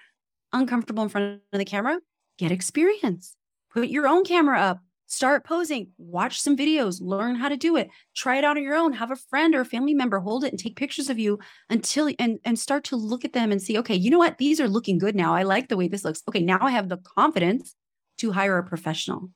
uncomfortable 0.52 1.02
in 1.02 1.08
front 1.08 1.40
of 1.52 1.58
the 1.58 1.64
camera, 1.64 1.98
get 2.38 2.52
experience. 2.52 3.34
Put 3.72 3.88
your 3.88 4.06
own 4.06 4.24
camera 4.24 4.60
up, 4.60 4.80
start 5.06 5.44
posing, 5.44 5.88
watch 5.98 6.40
some 6.40 6.56
videos, 6.56 7.00
learn 7.00 7.36
how 7.36 7.48
to 7.48 7.56
do 7.56 7.76
it, 7.76 7.88
try 8.14 8.36
it 8.36 8.44
out 8.44 8.56
on 8.56 8.62
your 8.62 8.74
own, 8.74 8.92
have 8.92 9.10
a 9.10 9.16
friend 9.16 9.54
or 9.54 9.60
a 9.60 9.66
family 9.66 9.94
member 9.94 10.18
hold 10.18 10.44
it 10.44 10.52
and 10.52 10.58
take 10.58 10.76
pictures 10.76 11.08
of 11.08 11.18
you 11.18 11.38
until 11.70 12.10
and 12.18 12.38
and 12.44 12.58
start 12.58 12.84
to 12.84 12.96
look 12.96 13.24
at 13.24 13.32
them 13.32 13.52
and 13.52 13.62
see, 13.62 13.78
okay, 13.78 13.94
you 13.94 14.10
know 14.10 14.18
what? 14.18 14.38
These 14.38 14.60
are 14.60 14.68
looking 14.68 14.98
good 14.98 15.14
now. 15.14 15.34
I 15.34 15.42
like 15.42 15.68
the 15.68 15.76
way 15.76 15.88
this 15.88 16.04
looks. 16.04 16.22
Okay, 16.28 16.40
now 16.40 16.58
I 16.60 16.70
have 16.70 16.88
the 16.88 16.98
confidence 16.98 17.74
to 18.18 18.32
hire 18.32 18.58
a 18.58 18.64
professional. 18.64 19.30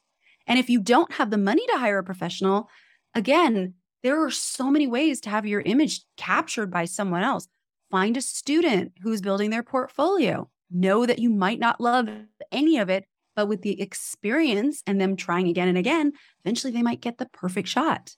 And 0.50 0.58
if 0.58 0.68
you 0.68 0.80
don't 0.80 1.12
have 1.12 1.30
the 1.30 1.38
money 1.38 1.64
to 1.68 1.78
hire 1.78 1.98
a 1.98 2.04
professional, 2.04 2.68
again, 3.14 3.74
there 4.02 4.22
are 4.24 4.32
so 4.32 4.68
many 4.68 4.88
ways 4.88 5.20
to 5.20 5.30
have 5.30 5.46
your 5.46 5.60
image 5.60 6.00
captured 6.16 6.72
by 6.72 6.86
someone 6.86 7.22
else. 7.22 7.46
Find 7.88 8.16
a 8.16 8.20
student 8.20 8.92
who's 9.00 9.20
building 9.20 9.50
their 9.50 9.62
portfolio. 9.62 10.50
Know 10.68 11.06
that 11.06 11.20
you 11.20 11.30
might 11.30 11.60
not 11.60 11.80
love 11.80 12.08
any 12.50 12.78
of 12.78 12.90
it, 12.90 13.04
but 13.36 13.46
with 13.46 13.62
the 13.62 13.80
experience 13.80 14.82
and 14.88 15.00
them 15.00 15.14
trying 15.14 15.46
again 15.46 15.68
and 15.68 15.78
again, 15.78 16.12
eventually 16.44 16.72
they 16.72 16.82
might 16.82 17.00
get 17.00 17.18
the 17.18 17.26
perfect 17.26 17.68
shot. 17.68 18.16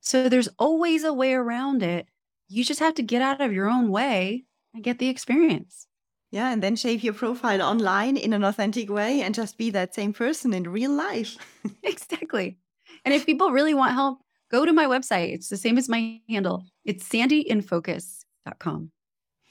So 0.00 0.28
there's 0.28 0.50
always 0.58 1.02
a 1.02 1.14
way 1.14 1.32
around 1.32 1.82
it. 1.82 2.08
You 2.48 2.62
just 2.62 2.80
have 2.80 2.94
to 2.94 3.02
get 3.02 3.22
out 3.22 3.40
of 3.40 3.54
your 3.54 3.70
own 3.70 3.90
way 3.90 4.44
and 4.74 4.84
get 4.84 4.98
the 4.98 5.08
experience. 5.08 5.87
Yeah, 6.30 6.52
and 6.52 6.62
then 6.62 6.76
shape 6.76 7.02
your 7.02 7.14
profile 7.14 7.62
online 7.62 8.16
in 8.16 8.34
an 8.34 8.44
authentic 8.44 8.90
way 8.90 9.22
and 9.22 9.34
just 9.34 9.56
be 9.56 9.70
that 9.70 9.94
same 9.94 10.12
person 10.12 10.52
in 10.52 10.64
real 10.64 10.90
life. 10.90 11.36
exactly. 11.82 12.58
And 13.04 13.14
if 13.14 13.24
people 13.24 13.50
really 13.50 13.72
want 13.72 13.94
help, 13.94 14.18
go 14.50 14.64
to 14.64 14.72
my 14.72 14.84
website. 14.84 15.32
It's 15.32 15.48
the 15.48 15.56
same 15.56 15.78
as 15.78 15.88
my 15.88 16.20
handle. 16.28 16.66
It's 16.84 17.08
sandyinfocus.com. 17.08 18.90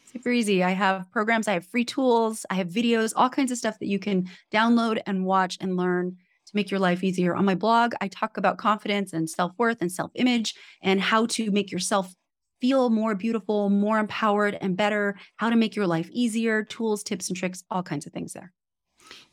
Super 0.06 0.30
easy. 0.30 0.64
I 0.64 0.72
have 0.72 1.12
programs, 1.12 1.48
I 1.48 1.54
have 1.54 1.66
free 1.66 1.84
tools, 1.84 2.46
I 2.50 2.56
have 2.56 2.70
videos, 2.70 3.12
all 3.16 3.30
kinds 3.30 3.52
of 3.52 3.58
stuff 3.58 3.80
that 3.80 3.88
you 3.88 4.00
can 4.00 4.30
download 4.54 5.02
and 5.06 5.26
watch 5.26 5.58
and 5.60 5.76
learn 5.76 6.18
to 6.46 6.56
make 6.56 6.72
your 6.72 6.80
life 6.80 7.04
easier. 7.04 7.36
On 7.36 7.44
my 7.44 7.56
blog, 7.56 7.94
I 8.00 8.08
talk 8.08 8.38
about 8.38 8.58
confidence 8.58 9.12
and 9.12 9.30
self 9.30 9.52
worth 9.58 9.82
and 9.82 9.92
self 9.92 10.12
image 10.16 10.56
and 10.82 11.02
how 11.02 11.26
to 11.28 11.52
make 11.52 11.72
yourself 11.72 12.16
feel 12.60 12.90
more 12.90 13.16
beautiful, 13.16 13.70
more 13.70 14.00
empowered, 14.00 14.58
and 14.60 14.78
better, 14.78 15.16
how 15.38 15.50
to 15.50 15.56
make 15.56 15.76
your 15.76 15.88
life 15.88 16.10
easier, 16.12 16.64
tools, 16.64 17.04
tips, 17.04 17.30
and 17.30 17.38
tricks, 17.38 17.64
all 17.70 17.84
kinds 17.84 18.06
of 18.06 18.14
things 18.14 18.34
there. 18.34 18.54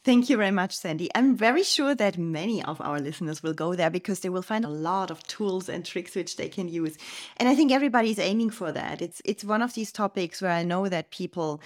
Thank 0.04 0.28
you 0.28 0.37
very 0.37 0.50
much, 0.50 0.76
Sandy. 0.76 1.10
I'm 1.14 1.34
very 1.34 1.62
sure 1.62 1.94
that 1.94 2.18
many 2.18 2.62
of 2.62 2.80
our 2.80 3.00
listeners 3.00 3.42
will 3.42 3.54
go 3.54 3.74
there 3.74 3.90
because 3.90 4.20
they 4.20 4.28
will 4.28 4.42
find 4.42 4.64
a 4.64 4.68
lot 4.68 5.10
of 5.10 5.26
tools 5.26 5.68
and 5.68 5.84
tricks 5.84 6.14
which 6.14 6.37
they 6.37 6.48
can 6.48 6.68
use. 6.68 6.96
And 7.38 7.48
I 7.48 7.54
think 7.54 7.72
everybody's 7.72 8.18
aiming 8.18 8.50
for 8.50 8.70
that. 8.70 9.00
It's 9.00 9.22
it's 9.24 9.44
one 9.44 9.62
of 9.62 9.74
these 9.74 9.92
topics 9.92 10.42
where 10.42 10.52
I 10.52 10.62
know 10.62 10.88
that 10.88 11.10
people 11.10 11.62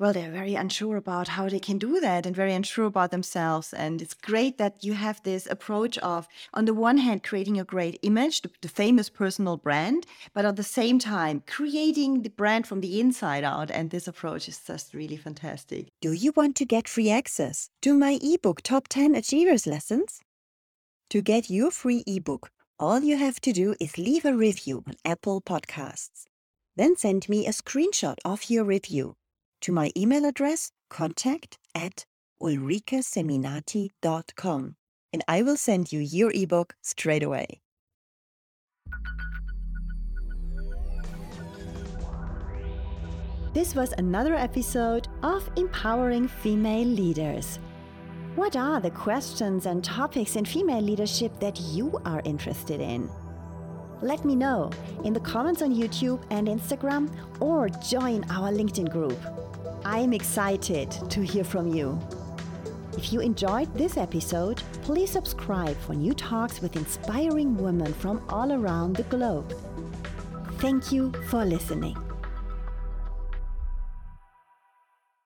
well, 0.00 0.14
they're 0.14 0.30
very 0.30 0.54
unsure 0.54 0.96
about 0.96 1.28
how 1.28 1.46
they 1.46 1.58
can 1.58 1.76
do 1.76 2.00
that 2.00 2.24
and 2.24 2.34
very 2.34 2.54
unsure 2.54 2.86
about 2.86 3.10
themselves. 3.10 3.74
And 3.74 4.00
it's 4.00 4.14
great 4.14 4.56
that 4.56 4.82
you 4.82 4.94
have 4.94 5.22
this 5.22 5.46
approach 5.46 5.98
of, 5.98 6.26
on 6.54 6.64
the 6.64 6.72
one 6.72 6.96
hand, 6.96 7.22
creating 7.22 7.60
a 7.60 7.64
great 7.64 7.98
image, 8.00 8.40
the, 8.40 8.50
the, 8.62 8.68
famous 8.68 9.10
personal 9.10 9.58
brand, 9.58 10.06
but 10.32 10.46
at 10.46 10.56
the 10.56 10.62
same 10.62 10.98
time, 10.98 11.42
creating 11.46 12.22
the 12.22 12.30
brand 12.30 12.66
from 12.66 12.80
the 12.80 12.98
inside 12.98 13.44
out. 13.44 13.70
And 13.70 13.90
this 13.90 14.08
approach 14.08 14.48
is 14.48 14.58
just 14.66 14.94
really 14.94 15.18
fantastic. 15.18 15.88
Do 16.00 16.12
you 16.12 16.32
want 16.34 16.56
to 16.56 16.64
get 16.64 16.88
free 16.88 17.10
access 17.10 17.68
to 17.82 17.92
my 17.92 18.18
ebook, 18.22 18.62
Top 18.62 18.88
10 18.88 19.14
Achievers 19.14 19.66
Lessons? 19.66 20.22
To 21.10 21.20
get 21.20 21.50
your 21.50 21.70
free 21.70 22.04
ebook, 22.06 22.48
all 22.78 23.00
you 23.00 23.18
have 23.18 23.38
to 23.42 23.52
do 23.52 23.74
is 23.78 23.98
leave 23.98 24.24
a 24.24 24.34
review 24.34 24.82
on 24.86 24.94
Apple 25.04 25.42
Podcasts. 25.42 26.24
Then 26.74 26.96
send 26.96 27.28
me 27.28 27.46
a 27.46 27.50
screenshot 27.50 28.16
of 28.24 28.48
your 28.48 28.64
review 28.64 29.16
to 29.60 29.72
my 29.72 29.90
email 29.96 30.24
address 30.24 30.70
contact 30.88 31.58
at 31.74 32.06
ulrikeseminati.com 32.42 34.76
and 35.12 35.24
I 35.26 35.42
will 35.42 35.56
send 35.56 35.92
you 35.92 36.00
your 36.00 36.30
ebook 36.34 36.74
straight 36.82 37.22
away. 37.22 37.60
This 43.52 43.74
was 43.74 43.92
another 43.98 44.36
episode 44.36 45.08
of 45.24 45.50
Empowering 45.56 46.28
Female 46.28 46.86
Leaders. 46.86 47.58
What 48.36 48.54
are 48.54 48.80
the 48.80 48.92
questions 48.92 49.66
and 49.66 49.82
topics 49.82 50.36
in 50.36 50.44
female 50.44 50.80
leadership 50.80 51.36
that 51.40 51.58
you 51.58 52.00
are 52.04 52.22
interested 52.24 52.80
in? 52.80 53.10
Let 54.02 54.24
me 54.24 54.36
know 54.36 54.70
in 55.04 55.12
the 55.12 55.20
comments 55.20 55.62
on 55.62 55.74
YouTube 55.74 56.22
and 56.30 56.46
Instagram 56.46 57.12
or 57.40 57.68
join 57.68 58.22
our 58.30 58.52
LinkedIn 58.52 58.92
group. 58.92 59.18
I'm 59.84 60.12
excited 60.12 60.90
to 61.10 61.22
hear 61.22 61.44
from 61.44 61.68
you. 61.68 61.98
If 62.98 63.12
you 63.12 63.20
enjoyed 63.20 63.72
this 63.74 63.96
episode, 63.96 64.62
please 64.82 65.10
subscribe 65.10 65.76
for 65.78 65.94
new 65.94 66.12
talks 66.12 66.60
with 66.60 66.76
inspiring 66.76 67.56
women 67.56 67.94
from 67.94 68.22
all 68.28 68.52
around 68.52 68.96
the 68.96 69.04
globe. 69.04 69.54
Thank 70.58 70.92
you 70.92 71.12
for 71.28 71.44
listening. 71.44 71.96